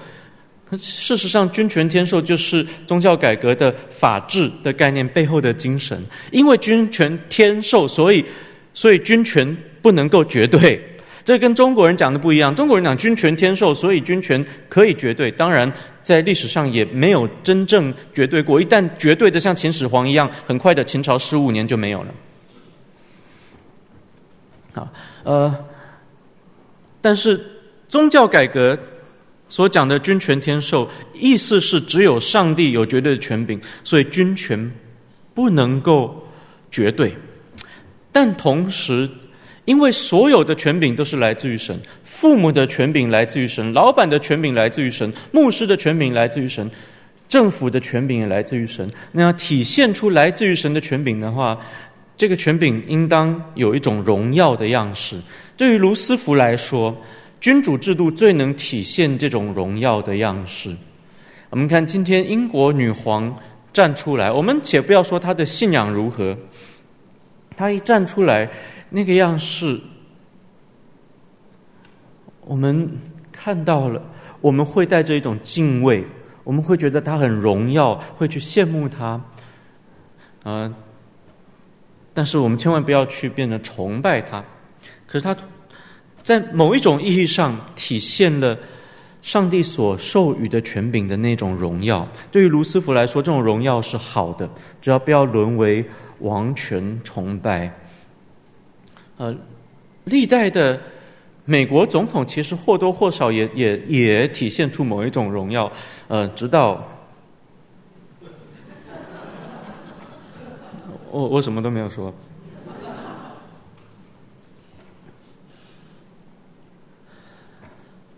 [0.81, 6.03] 事实上，君权天授就是宗教改革的法治的概念背后的精神。
[6.31, 8.23] 因为君权天授，所以
[8.73, 10.81] 所以君权不能够绝对。
[11.23, 12.53] 这跟中国人讲的不一样。
[12.53, 15.31] 中国人讲君权天授，所以君权可以绝对。
[15.31, 15.71] 当然，
[16.03, 18.61] 在历史上也没有真正绝对过。
[18.61, 22.13] 一旦绝对的像秦始皇一样，很快的秦朝十五年就没有了。
[24.73, 24.87] 好，
[25.23, 25.65] 呃，
[27.01, 27.43] 但是
[27.89, 28.77] 宗教改革
[29.55, 34.69] 所讲的君权天授，意思是只有上帝有绝对的权柄，所以君权
[35.33, 36.27] 不能够
[36.69, 37.15] 绝对。
[38.11, 39.09] 但同时，
[39.63, 46.69] 因为所有的权柄都是来自于神，父母的权柄来自于神，老板的权柄来自于神，牧师的权柄来自于神，
[47.29, 48.91] 政府的权柄也来自于神。
[49.13, 51.57] 那要体现出来自于神的权柄的话，
[52.17, 55.15] 这个权柄应当有一种荣耀的样式。
[55.55, 56.93] 对于卢斯福来说，
[57.45, 60.75] 君主制度最能体现这种荣耀的样式。
[61.51, 63.35] 我们看今天英国女皇
[63.71, 66.35] 站出来，我们且不要说她的信仰如何，
[67.55, 68.49] 她一站出来。
[68.89, 69.79] 那个样式，
[72.41, 72.89] 我们
[73.31, 74.01] 看到了，
[74.41, 76.03] 我们会带着一种敬畏，
[76.43, 79.21] 我们会觉得她很荣耀，会去羡慕她，啊、
[80.45, 80.75] 呃，
[82.11, 84.43] 但是我们千万不要去变得崇拜她。
[85.05, 85.37] 可是她
[86.25, 88.57] 在某一种意义上体现了
[89.21, 92.07] 上帝所授予的权柄的那种荣耀。
[92.31, 94.49] 对于卢斯福来说，这种荣耀是好的，
[94.81, 95.85] 只要不要沦为
[96.21, 97.71] 王权崇拜。
[99.17, 99.35] 呃，
[100.05, 100.81] 历代的
[101.45, 105.71] 美国总统其实或多或少也也也体现出某一种荣耀。
[106.07, 106.83] 呃，直到
[111.11, 112.11] 我我什么都没有说。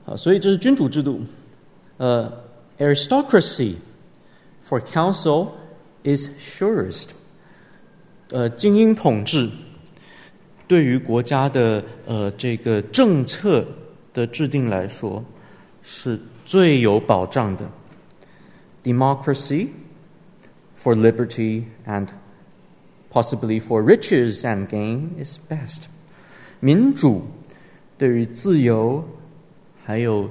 [0.08, 1.20] 啊，所以这是君主制度。
[1.98, 2.32] 呃
[2.80, 3.76] ，aristocracy
[4.68, 5.50] for council
[6.06, 7.08] is surest。
[8.30, 9.50] 呃，精英统治
[10.66, 13.66] 对于国家的呃这个政策
[14.14, 15.22] 的制定来说
[15.84, 17.70] 是最有保障的。
[18.86, 19.68] Democracy
[20.78, 22.08] for liberty and
[23.12, 25.82] possibly for riches and gain is best。
[26.62, 27.28] 民主
[27.98, 29.04] 对于自由。
[29.88, 30.30] 还有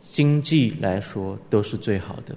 [0.00, 2.36] 经济来说都是最好的。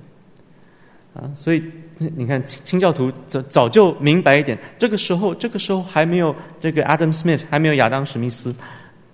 [1.14, 1.61] 啊，所以
[1.98, 4.57] 你看，清教徒早早就明白一点。
[4.80, 8.56] 这个时候，这个时候还没有这个 Adam Smith，还没有亚当史密斯。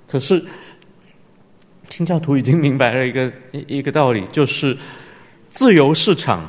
[0.08, 0.46] 可是，
[1.90, 4.78] 清教徒已经明白了一个一个道理，就是
[5.50, 6.48] 自由市场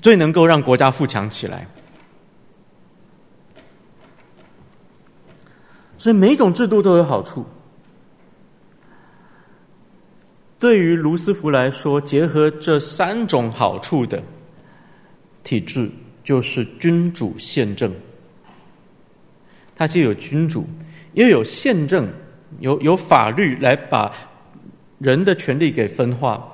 [0.00, 1.66] 最能够让国家富强起来。
[5.98, 7.44] 所以，每种制度都有好处。
[10.60, 14.22] 对于卢斯福来说，结合这三种好处的
[15.42, 15.90] 体制，
[16.22, 17.92] 就是君主宪政。
[19.74, 20.66] 它既有君主，
[21.14, 22.06] 又有宪政，
[22.58, 24.12] 有有法律来把
[24.98, 26.46] 人的权利给分化，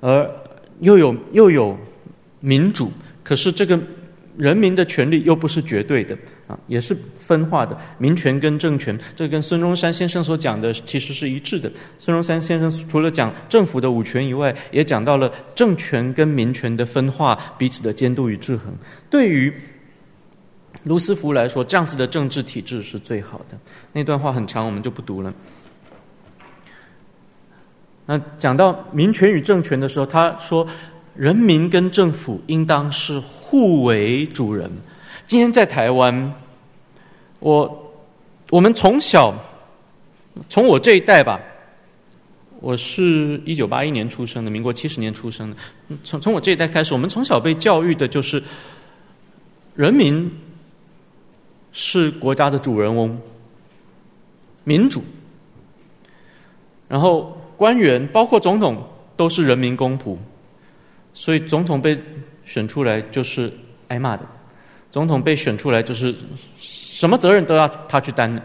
[0.00, 0.30] 而
[0.80, 1.76] 又有又有
[2.38, 2.90] 民主。
[3.22, 3.78] 可是这个。
[4.36, 6.92] 人民的权利又不是绝对的啊，也是
[7.26, 7.76] 分化的。
[7.98, 11.70] 民权跟政权，这跟孙中山先生所讲的其实是一致的。
[11.98, 18.74] 孙中山先生除了讲政府的五权以外，也讲到了政权跟民权的分化，彼此的监督与制衡。
[19.08, 19.52] 对于
[20.84, 23.58] 卢斯福来说，这样子的政治体制是最好的。
[23.92, 25.32] 那段话很长，我们就不读了。
[28.06, 30.66] 那讲到民权与政权的时候，他说。
[31.16, 34.68] 人民跟政府应当是互为主人。
[35.28, 36.34] 今天在台湾，
[37.44, 37.92] 我
[38.48, 39.34] 我们从小，
[40.48, 41.38] 从我这一代吧，
[42.58, 45.56] 我是一九八一年出生的，民国七十年出生的。
[46.02, 48.42] 从从我这一代开始，我们从小被教育的就是，
[49.74, 50.32] 人民
[51.70, 53.20] 是国家的主人翁，
[54.64, 55.04] 民主
[56.88, 58.82] 然后官员包括总统
[59.18, 60.16] 都是人民公仆，
[61.12, 62.00] 所以总统被
[62.46, 63.52] 选出来就是
[63.88, 64.24] 挨骂的，
[64.90, 66.14] 总统被选出来就是
[66.94, 68.40] 什么责任都要他去担的。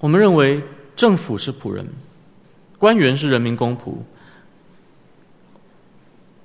[0.00, 0.62] 我们认为
[0.96, 1.86] 政府是仆人，
[2.78, 3.92] 官员是人民公仆。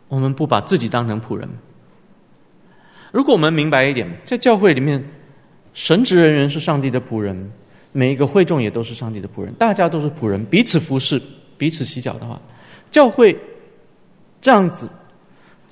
[0.10, 1.48] 我们不把自己当成仆人。
[3.14, 5.02] 如果我们明白一点，在教会里面，
[5.74, 7.54] 神职人员是上帝的仆人，
[7.94, 11.22] 每一个会众也都是上帝的仆人，大家都是仆人，彼此服侍，
[11.58, 12.38] 彼此洗脚的话，
[12.92, 13.40] 教会
[14.42, 14.90] 这样子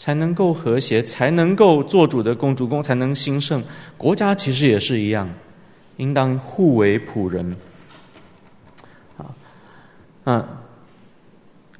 [0.02, 3.64] 才能够和谐，才能够做主的工，主工才能兴盛。
[4.00, 5.30] 国家其实也是一样，
[5.98, 7.56] 应当互为仆人。
[9.16, 9.30] 啊，
[10.24, 10.44] 嗯，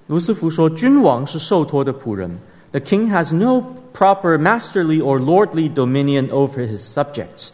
[0.06, 2.30] 卢斯福说，君王是受托的仆人。
[2.70, 7.50] The king has no proper masterly or lordly dominion over his subjects.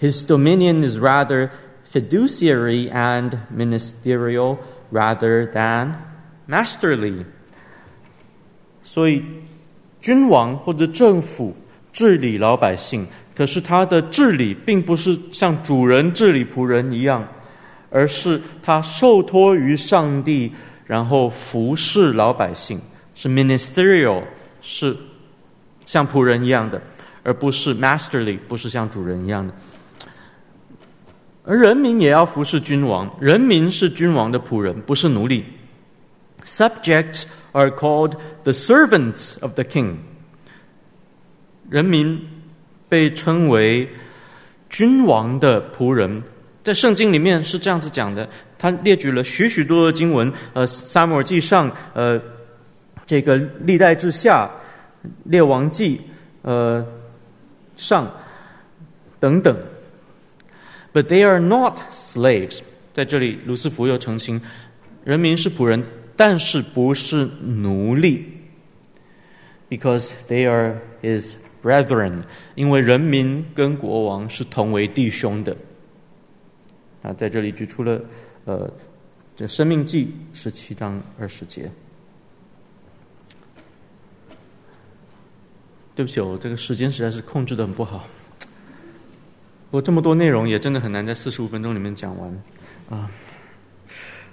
[0.00, 1.50] His dominion is rather
[1.84, 4.58] fiduciary and ministerial
[4.92, 5.94] rather than
[6.46, 7.24] masterly.
[8.84, 9.24] 所以，
[10.00, 11.56] 君王或者政府
[11.92, 17.26] 治理老百姓，可是他的治理并不是像主人治理仆人一样，
[17.90, 20.52] 而是他受托于上帝，
[20.86, 22.80] 然后服侍老百姓，
[23.14, 24.22] 是 ministerial。
[24.68, 24.96] 是
[25.84, 26.82] 像仆人一样的，
[27.22, 29.54] 而不是 masterly，不是像主人一样的。
[31.44, 35.44] 而人民也要服侍君王，人民是君王的仆人，不是奴隶。
[36.44, 39.96] ，subject are called the servants of the king。
[41.70, 42.20] 人民
[42.88, 43.88] 被称为
[44.68, 46.22] 君王的仆人，
[46.62, 48.28] 在圣经里面是这样子讲的。
[48.58, 52.20] 他列举了许许多多的经文，呃，撒母耳记上，呃。
[53.08, 54.50] 这个历代志下、
[55.22, 56.00] 列王记、
[56.42, 56.84] 呃
[57.76, 58.10] 上
[59.20, 59.56] 等等
[60.92, 62.58] ，but they are not slaves。
[62.92, 64.40] 在这里，卢斯福又澄清，
[65.04, 65.84] 人民是仆人，
[66.16, 68.24] 但是不是奴隶
[69.68, 72.22] ，because they are his brethren。
[72.54, 75.54] 因为人民跟国王是同为弟兄的。
[77.02, 78.00] 啊，在这里举出了
[78.46, 78.72] 呃，
[79.36, 80.06] 这《生命记》
[80.36, 81.70] 十七章二十节。
[85.94, 88.08] 对不起，我这个时间实在是控制的很不好。
[89.70, 92.42] 不过这么多内容也真的很难在四十五分钟里面讲完
[92.88, 93.10] 啊，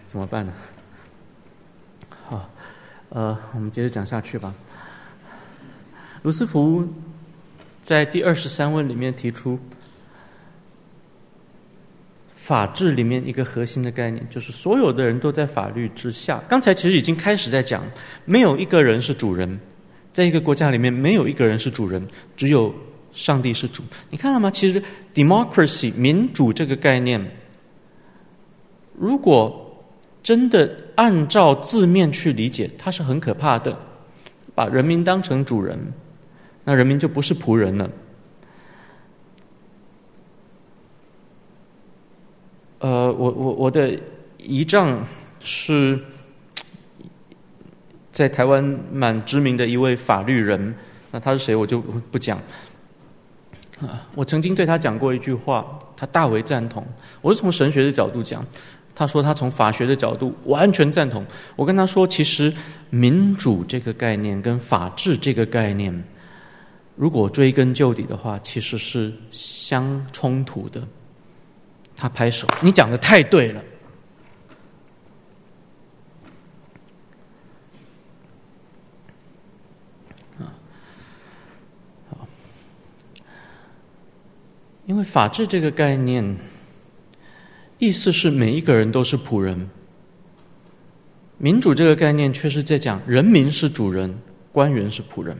[0.05, 0.53] 怎么办呢？
[3.14, 4.52] 呃，我们接着讲下去吧。
[6.23, 6.84] 卢斯福
[7.84, 9.60] 在第二十三问里面提出，
[12.34, 16.44] 法治里面一个核心的概念，就是所有的人都在法律之下。
[16.49, 17.84] 刚才其实已经开始在讲，
[18.26, 19.60] 没有一个人是主人。
[20.11, 22.03] 在一个国家里面，没有一个人是主人，
[22.35, 22.73] 只有
[23.14, 23.84] 上帝是主。
[24.10, 24.49] 你看了吗？
[24.49, 24.81] 其实
[25.14, 27.23] democracy 民主这个概念，
[28.98, 29.62] 如果
[30.23, 33.77] 真的按照字面去理解，它是很可怕的。
[34.55, 35.77] 把人民当成主人，
[36.63, 37.89] 那人民就不是仆人了。
[42.79, 43.99] 呃，我我我的
[44.39, 45.05] 姨丈
[45.39, 45.99] 是。
[48.13, 50.75] 在台湾蛮知名的一位法律人，
[51.09, 52.37] 那他是谁我就不讲。
[53.81, 55.65] 啊，我曾经对他讲过一句话，
[55.97, 56.85] 他大为赞同。
[57.23, 58.45] 我是从神学的角度讲，
[58.95, 61.25] 他说他从法学的角度完全赞同。
[61.55, 62.53] 我跟他说，其实
[62.89, 66.03] 民主这个概念跟法治这个概念，
[66.95, 70.81] 如果追根究底的话，其实是相冲突的。
[71.95, 73.63] 他拍手，你讲的太对了。
[84.85, 86.37] 因为法治这个概念，
[87.84, 89.68] 意思是每一个人都是仆人；
[91.38, 94.18] 民主这个概念却是在讲人民是主人，
[94.53, 95.38] 官员是仆人。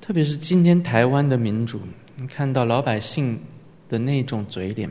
[0.00, 1.80] 特别是今天台湾的民主，
[2.14, 3.42] 你看到老百姓
[3.88, 4.88] 的那种嘴脸，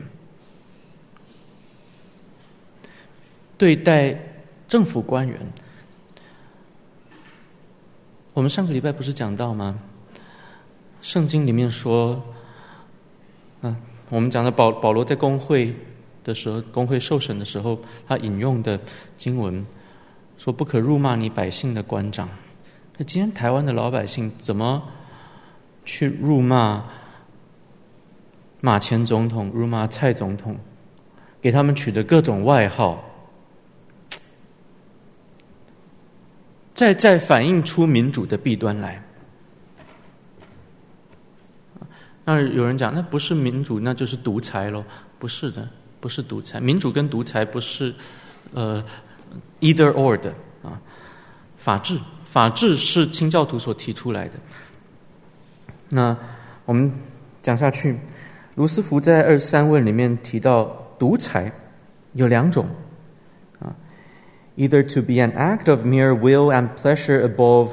[3.56, 4.14] 对待
[4.68, 5.40] 政府官员，
[8.34, 9.80] 我们上个礼拜不是讲到吗？
[11.00, 12.22] 圣经里面说，
[13.62, 13.74] 嗯，
[14.10, 15.74] 我们讲的保保罗在公会
[16.24, 18.78] 的时候，公会受审的时候，他引用的
[19.16, 19.66] 经文
[20.38, 22.28] 说：“不可辱骂你百姓的官长。”
[22.96, 24.82] 那今天台湾的老百姓怎么
[25.84, 26.84] 去辱骂
[28.60, 30.56] 马前总统、辱骂蔡总统，
[31.40, 33.04] 给他们取的各种外号，
[36.74, 39.02] 再再反映出民主的弊端来。
[42.28, 44.84] 那有人讲，那不是民主，那就是独裁喽？
[45.18, 45.66] 不是的，
[45.98, 46.60] 不是独裁。
[46.60, 47.94] 民主跟独裁不是
[48.52, 48.84] 呃
[49.60, 50.28] either or 的
[50.62, 50.78] 啊。
[51.56, 51.98] 法治，
[52.30, 54.34] 法治是清教徒所提出来的。
[55.88, 56.14] 那
[56.66, 56.92] 我们
[57.40, 57.98] 讲下去，
[58.56, 60.64] 卢斯福在二十三问里面提到
[60.98, 61.50] 独裁
[62.12, 62.68] 有两种
[63.58, 63.74] 啊
[64.58, 67.70] ，either to be an act of mere will and pleasure above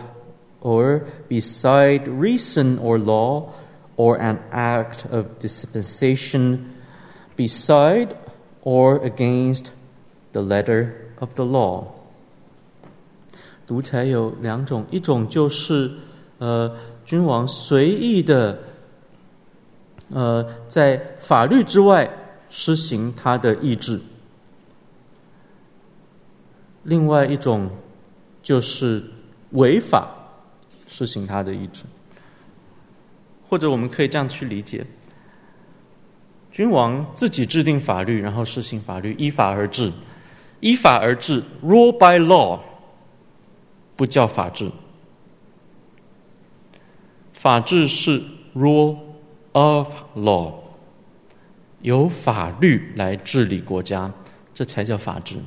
[0.61, 3.49] or beside reason or law,
[3.97, 6.59] or an act of dispensation
[7.35, 8.15] beside
[8.63, 9.71] or against
[10.33, 11.85] the letter of the law。
[13.67, 15.91] 独裁有两种，一种就是
[16.37, 18.59] 呃，君王随意的
[20.11, 22.09] 呃，在法律之外
[22.49, 23.99] 施行他的意志；
[26.83, 27.69] 另外一种
[28.43, 29.03] 就是
[29.51, 30.13] 违法
[30.85, 31.85] 施行他的意志。
[33.47, 34.85] 或者我们可以这样去理解：
[36.51, 39.91] 君王自己制定法律，然后实行法律，依法而治，
[40.59, 42.59] 依法而治，rule by law。
[43.97, 44.69] 不叫法治，
[47.31, 48.21] 法治是
[48.53, 48.99] rule
[49.53, 50.53] of law，
[51.81, 54.11] 由法律来治理国家，
[54.53, 55.37] 这才叫法治。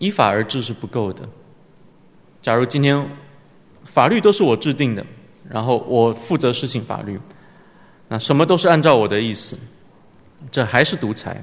[0.00, 1.28] 依法而治是不够的。
[2.42, 3.08] 假如今天
[3.84, 5.06] 法律都是我制定的，
[5.48, 7.18] 然后我负责施行法律，
[8.08, 9.56] 那什么都是按照我的意思，
[10.50, 11.42] 这还是独裁。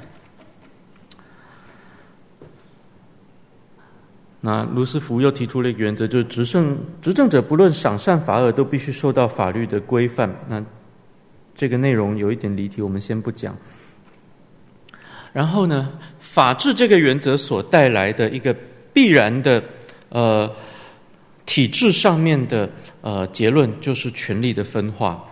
[4.45, 10.29] 那卢斯福又提出了一个原则，就是执政执政者不论赏善罚恶，都必须受到法律的规范。
[10.49, 10.61] 那
[11.55, 13.55] 这个内容有一点离题，我们先不讲。
[15.31, 18.53] 然后呢，法治这个原则所带来的一个
[18.91, 19.63] 必然的
[20.09, 20.53] 呃
[21.53, 22.67] 体制上面的
[23.01, 25.23] 呃结论，就是权力的分化。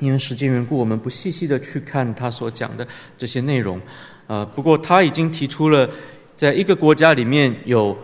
[0.00, 2.84] 因为时间缘故，我们不细细的去看他所讲的
[3.16, 3.80] 这些内容。
[4.26, 5.88] 呃，不过他已经提出了。
[6.34, 7.96] 在一个国家里面有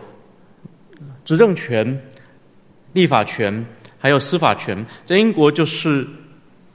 [1.25, 2.01] 执政权、
[2.93, 3.65] 立法权，
[3.99, 4.85] 还有司法权。
[5.03, 6.07] 在英国就是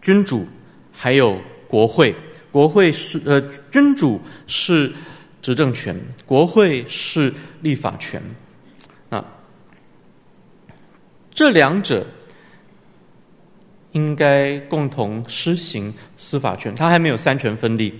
[0.02, 0.46] 君主，
[0.92, 2.14] 还有国会。
[2.52, 3.40] 国会是呃，
[3.70, 4.92] 君主是
[5.40, 7.32] 执政权，国会是
[7.62, 8.22] 立法权。
[11.36, 12.04] 这两者
[13.92, 17.94] 应该共同施行司法权，它还没有三权分立。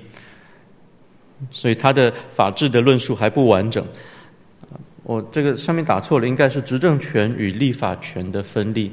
[1.50, 3.86] 所以他的法治的论述还不完整，
[5.02, 8.90] 我这个上面打错了，应该是执政权与立法权的分立，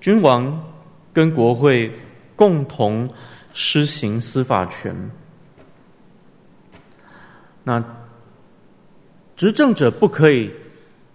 [0.00, 0.74] 君王
[1.12, 1.92] 跟国会
[2.34, 3.08] 共同
[3.52, 4.92] 施行司法权。
[7.62, 7.80] 那
[9.36, 10.50] 执政者不可以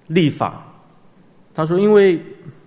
[0.07, 0.68] 立法，
[1.53, 2.19] 他说，因为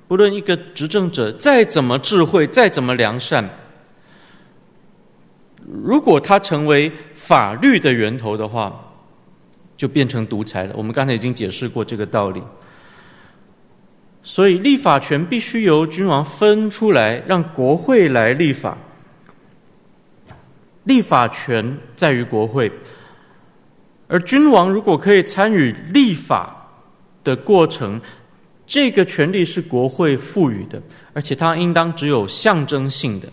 [0.09, 3.49] 不论一个执政者再怎么智慧，再怎么良善。
[5.85, 8.79] 如果他成为法律的源头的话，
[9.77, 10.75] 就变成独裁了。
[10.77, 12.43] 我们刚才已经解释过这个道理。
[14.25, 18.77] 所以立法权必须由君王分出来，让国会来立法。
[20.85, 22.71] 立法权在于国会，
[24.09, 26.69] 而君王如果可以参与立法
[27.25, 28.01] 的过程，
[28.73, 30.83] 这个权利是国会赋予的，
[31.13, 33.29] 而且它应当只有象征性的。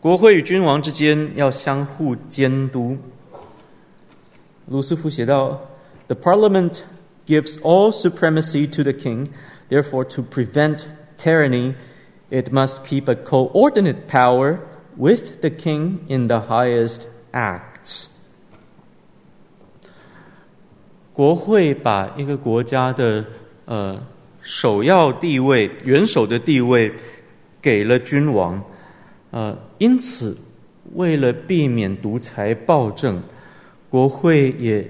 [0.00, 2.96] 国会与君王之间要相互监督。
[4.68, 5.60] 卢斯福写道
[6.06, 6.80] ：“The Parliament
[7.26, 9.26] gives all supremacy to the king,
[9.68, 10.84] therefore to prevent
[11.18, 11.74] tyranny,
[12.30, 14.60] it must keep a coordinate power
[14.96, 17.02] with the king in the highest
[17.32, 17.75] act.”
[21.16, 23.24] 国会把一个国家的
[23.64, 23.98] 呃
[24.42, 26.92] 首要地位、元首的地位
[27.62, 28.62] 给了君王。
[29.30, 30.36] 呃，因此，
[30.92, 33.18] 为了避免独裁暴政，
[33.88, 34.86] 国会也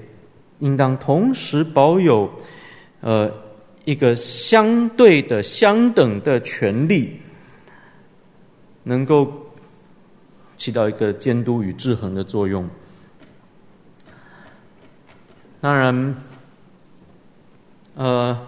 [0.59, 2.29] 应当同时保有
[3.03, 3.33] 呃
[3.85, 7.21] 一个相对的、相等的权利，
[8.83, 9.33] 能够
[10.59, 12.69] 起到一个监督与制衡的作用。
[15.67, 16.15] 当然，
[17.97, 18.39] 呃，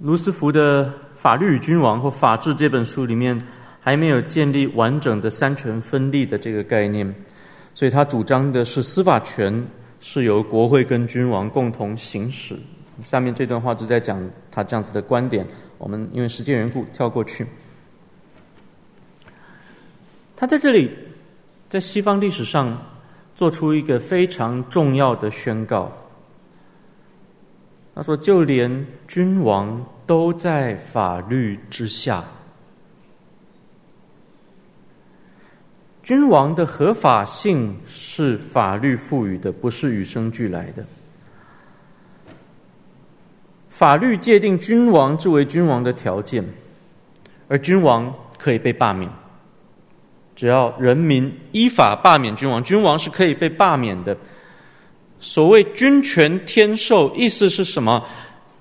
[0.00, 0.84] 卢斯福的。
[1.20, 3.40] 《法律与君王》或《法治》这本书里面
[3.80, 7.12] 还没有建立完整的三权分立的这个概念，
[7.74, 9.66] 所以他主张的是司法权
[10.00, 12.54] 是由国会跟君王共同行使。
[13.02, 15.46] 下面这段话就在讲他这样子的观点，
[15.78, 17.46] 我们因为时间缘故跳过去。
[20.36, 20.94] 他在这里
[21.70, 22.78] 在西方历史上
[23.38, 25.92] 做出一个非常重要的宣告。
[27.94, 32.24] 他说：“就连君王。”都在法律之下。
[36.02, 40.82] 君王的合法性是法律赋予的，不是与生俱来的。
[43.68, 46.42] 法律界定君王之为君王的条件，
[47.48, 49.10] 而君王可以被罢免。
[50.38, 54.16] 只要人民依法罢免君王，君王是可以被罢免的。
[55.18, 58.06] 所谓君权天授，意思是什么？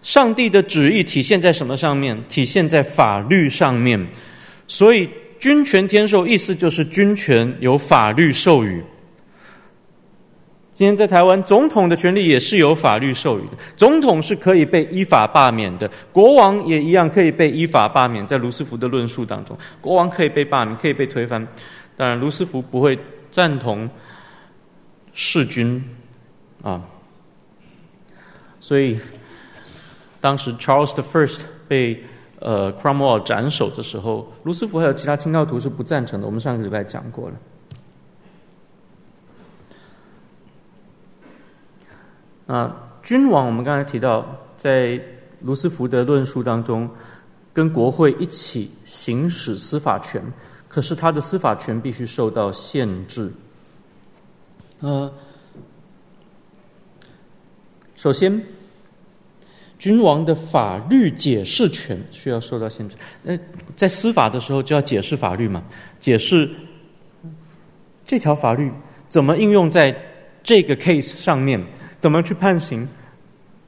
[0.02, 2.18] 上帝的旨意体现在什么上面？
[2.28, 4.04] 体现在法律上面。
[4.68, 5.08] 所以。
[5.40, 8.84] 君权天授，意思就是君权由法律授予。
[10.78, 13.58] 今天在台湾，总统的权力也是由法律授予的。
[13.76, 18.24] 总统是可以被依法罢免的，国王也一样可以被依法罢免。
[18.28, 21.48] 在卢斯福的论述当中，国王可以被罢免，可以被推翻。
[21.96, 22.96] 当然，卢斯福不会
[23.32, 23.90] 赞同
[25.16, 25.84] 弑君
[26.62, 26.80] 啊。
[28.60, 29.00] 所以，
[30.22, 32.04] 当时 Charles the First 被。
[32.40, 36.28] 呃，Cromwell 斩首的时候，卢斯福还有其他清教徒是不赞成的。
[36.28, 37.36] 我们上个礼拜讲过了。
[42.48, 44.26] 啊，君王，我们刚才提到，
[44.58, 45.00] 在
[45.42, 46.90] 卢斯福的论述当中，
[47.54, 50.20] 跟国会一起行使司法权，
[50.68, 53.32] 可是他的司法权必须受到限制。
[54.80, 55.14] 呃，
[57.96, 58.42] 首先。
[59.80, 62.96] 君王的法律解释权需要受到限制。
[63.22, 63.38] 那
[63.76, 65.64] 在司法的时候就要解释法律嘛？
[66.00, 66.50] 解释
[68.04, 68.72] 这条法律
[69.08, 69.96] 怎么应用在
[70.42, 71.64] 这个 case 上面？
[72.00, 72.88] 怎么去判刑，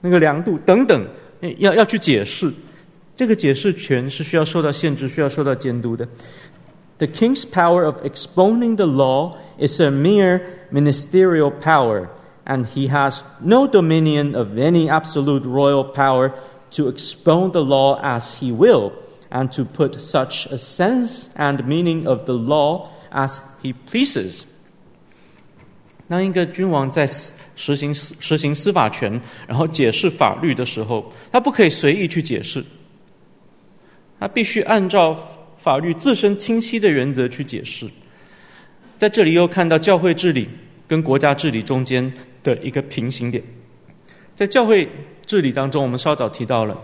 [0.01, 1.07] 那个量度等等，
[1.57, 2.51] 要要去解释。
[3.15, 6.07] 这个解释权是需要受到限制、需要受到监督的。
[6.99, 10.41] The king's power of expounding the law is a mere
[10.71, 12.07] ministerial power,
[12.45, 16.31] and he has no dominion of any absolute royal power
[16.71, 18.91] to expound the law as he will,
[19.29, 24.43] and to put such a sense and meaning of the law as he pleases.
[26.07, 27.07] 当一个君王在
[27.59, 32.63] 实行实行司法权，然后解释法律的时候，他不可以随意去解释，
[34.17, 35.13] 他必须按照
[35.61, 37.85] 法律自身清晰的原则去解释。
[38.97, 40.47] 在这里又看到教会治理
[40.87, 42.09] 跟国家治理中间。
[42.41, 43.43] 的一个平行点，
[44.33, 44.87] 在教会
[45.25, 46.81] 治理当中，我们稍早提到了，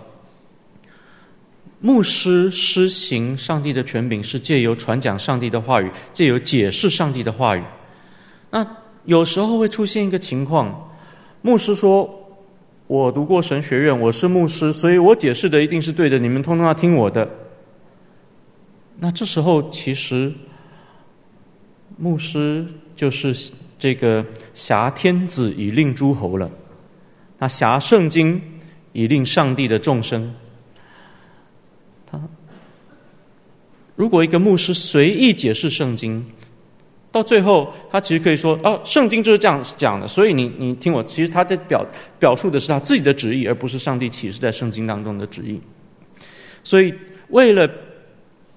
[1.80, 7.64] 牧师施行上帝的权柄是借由传讲上帝的话语，借由解释上帝的话语。
[8.52, 8.68] 那
[9.06, 10.92] 有时候会出现一个情况，
[11.42, 12.10] 牧师说
[12.88, 17.30] ：“我读过神学院，我是牧师，所以我解释的一定是对的，你们通通要听我的。”
[19.00, 20.34] 那这时候其实
[21.98, 22.66] 牧师
[22.96, 23.36] 就是。
[23.78, 26.50] 这个挟天子以令诸侯了，
[27.38, 28.42] 那挟圣经
[28.94, 30.34] 以令上帝的众生。
[32.08, 32.20] 他
[33.98, 36.26] 如果一个牧师随意解释圣经，
[37.16, 41.86] 到最后他其实可以说：“哦，圣经就是这样讲的，所以你你听我。”其实他在表
[42.20, 45.62] 表述的是他自己的旨意，而不是上帝启示在圣经当中的旨意。
[46.66, 46.94] 所以
[47.30, 47.70] 为了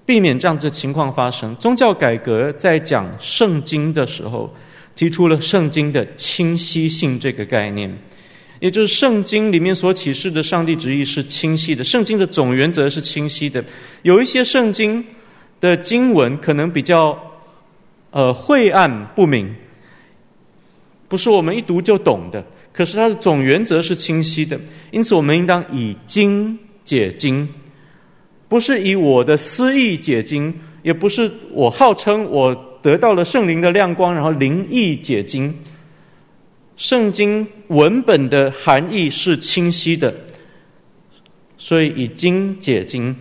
[0.05, 4.53] 避免这样子情况发生，宗教改革在讲圣经的时候。
[4.95, 7.89] 提出了圣经的清晰性这个概念，
[8.59, 13.63] 也就是圣经里面所启示的上帝旨意是清晰的，圣经的总原则是清晰的。
[14.01, 15.05] 有一些圣经
[15.61, 17.17] 的经文可能比较
[18.11, 19.55] 呃晦暗不明，
[21.07, 22.45] 不是我们一读就懂的。
[22.71, 24.59] 可是它的总原则是清晰的，
[24.91, 27.47] 因此我们应当以经解经，
[28.47, 30.53] 不是以我的私意解经，
[30.83, 32.65] 也不是我号称我。
[32.81, 35.53] 得到了圣灵的亮光，然后灵意解经。
[36.77, 40.15] 圣经文本的含义是清晰的，
[41.57, 43.13] 所以以经解经，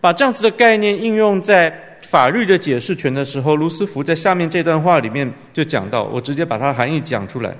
[0.00, 7.56] 把这样子的概念应用在法律的解释权的时候，卢斯福在下面这段话里面就讲到，我直接把它的含义讲出来。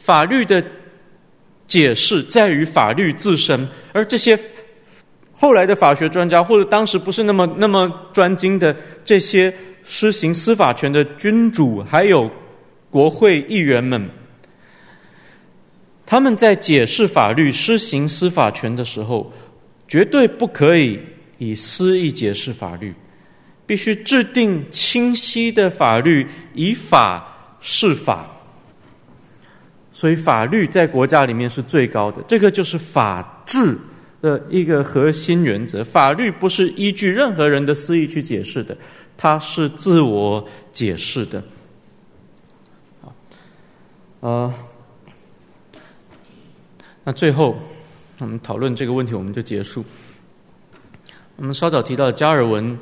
[0.00, 0.60] 法律的
[1.68, 4.36] 解释在于法律自身，而这些
[5.32, 8.74] 后来的法学专家或者当时不是那么那么专精的
[9.04, 9.54] 这些。
[9.90, 12.30] 施行司法权的君主，还有
[12.90, 14.06] 国会议员们，
[16.04, 19.32] 他们在解释法律、施行司法权的时候，
[19.86, 21.00] 绝对不可以
[21.38, 22.92] 以私意解释法律，
[23.68, 28.26] 必须制定清晰的法律，以法释法。
[29.92, 33.76] 所以，法律在国家里面是最高的，这个就是法治
[34.22, 35.84] 的一个核心原则。
[35.84, 38.76] 法律不是依据任何人的私意去解释的。
[39.16, 41.42] 它是自我解释的，
[43.02, 43.10] 啊，
[44.20, 44.54] 呃，
[47.02, 47.58] 那最后
[48.18, 49.84] 我们讨论这个问题，我们就结束。
[51.34, 52.78] 我们稍早提到加尔文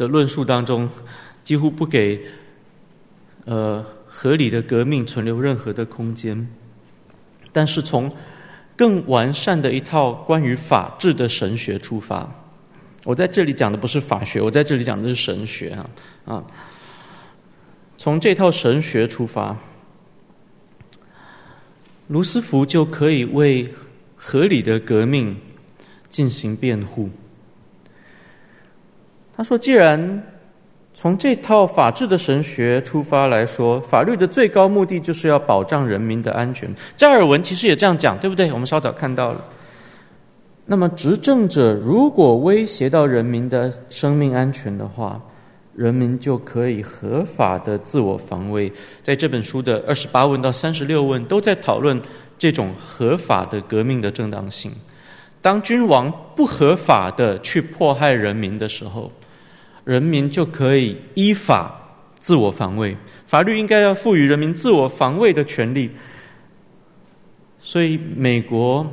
[0.00, 0.88] 的论述当中，
[1.44, 2.18] 几乎不给
[3.44, 6.48] 呃合理的革命存留任何的空间，
[7.52, 8.10] 但是从
[8.74, 12.26] 更完善的一套关于法治的神学出发，
[13.04, 15.90] 我在这里讲的不是法学，我在这里讲的是神学啊
[16.24, 16.44] 啊！
[17.98, 19.54] 从这套神学出发，
[22.08, 23.68] 卢斯福就可以为
[24.16, 25.36] 合理的革命
[26.08, 27.10] 进行辩护。
[29.40, 30.22] 他说：“既然
[30.92, 36.70] 从这套法治的神学出发来说，法律的最高目的就是要保障人民的安全。
[36.94, 38.52] 加尔文其实也这样讲，对不对？
[38.52, 39.42] 我们稍早看到了。
[40.66, 45.18] 那么，执政者如果威胁到人民的生命安全的话，
[45.74, 48.70] 人民就可以合法的自我防卫。
[49.02, 51.98] 在这本书的二十八问到三十六问，都在讨论
[52.36, 54.70] 这种合法的革命的正当性。
[55.40, 59.10] 当君王不合法的去迫害人民的时候，
[59.84, 61.74] 人民就可以依法
[62.18, 62.96] 自我防卫，
[63.26, 65.90] 法律应该要赋予人民自我防卫的权利。
[67.62, 68.86] 所以，美国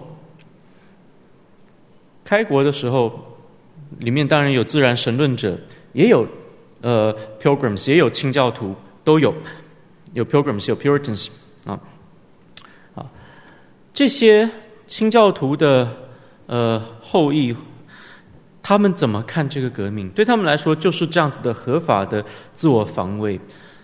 [2.24, 3.38] 开国的时候，
[4.00, 5.60] 里面当然有自然神论者，
[5.94, 6.28] 也有
[6.82, 9.34] 呃 Pilgrims，也有清教徒，都有
[10.14, 11.28] 有 Pilgrims，有 Puritans
[11.66, 11.80] 啊
[12.96, 13.06] 啊，
[13.94, 14.50] 这些
[14.86, 15.90] 清教徒的
[16.48, 17.56] 呃后裔。
[18.68, 20.10] 他们怎么看这个革命？
[20.10, 22.22] 对他们来说，就是这样子的合法的
[22.54, 23.40] 自我防卫。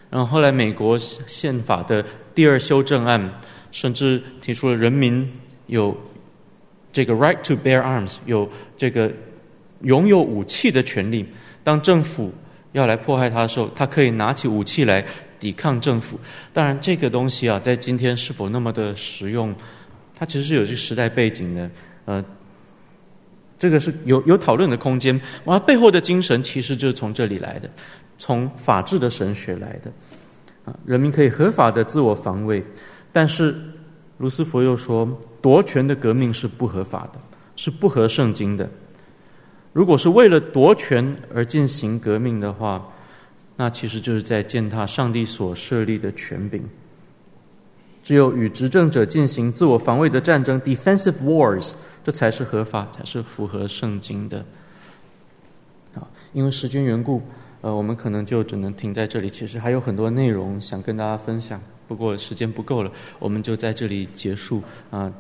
[0.10, 2.04] 然后后来，美国宪法的
[2.36, 3.40] 第二修正案
[3.72, 5.26] 甚至提出了人民
[5.68, 5.96] 有
[6.92, 9.10] 这个 right to bear arms，有这个
[9.84, 11.26] 拥有武器的权利。
[11.64, 12.34] 当政府
[12.74, 15.06] 要来迫害他的时候，他可以拿起武器来
[15.40, 16.20] 抵抗政府。
[16.52, 19.56] 当然，这个东西啊，在今天是否那么的实用？
[20.14, 21.72] 它其实是有这个时代背景的，
[22.04, 22.26] 呃。
[23.64, 27.70] 这个是有有讨论的空间，哇，背后的精神其实就是从这里来的，
[28.18, 29.90] 从法治的神学来的，
[30.66, 32.62] 啊，人民可以合法的自我防卫，
[33.14, 33.56] 但是
[34.18, 35.08] 卢斯福又说，
[35.42, 37.20] 夺权的革命是不合法的，
[37.56, 38.70] 是不合圣经的。
[39.72, 42.86] 如果是为了夺权而进行革命的话，
[43.56, 46.62] 那其实就是在践踏上帝所设立的权柄。
[48.04, 51.72] 只有与执政者进行自我防卫的战争 （defensive wars）。
[52.04, 54.46] 这才是合法，才是符合圣经的。
[55.96, 57.22] 啊，因为时间缘故，
[57.62, 59.30] 呃，我们可能就只能停在这里。
[59.30, 64.62] 其实还有很多内容想跟大家分享，不过时间不够了，我们就在这里结束。
[64.90, 65.14] 啊，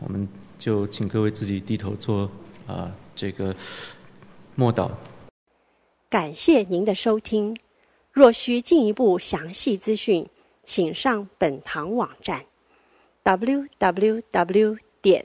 [0.00, 0.28] 我们
[0.58, 2.30] 就请各位自己低头做
[2.66, 3.56] 啊这个
[4.54, 4.90] 默祷。
[6.10, 7.56] 感谢您的收听。
[8.12, 10.26] 若需进一步详细资讯，
[10.62, 12.44] 请上本堂网站
[13.24, 15.24] ：www 点。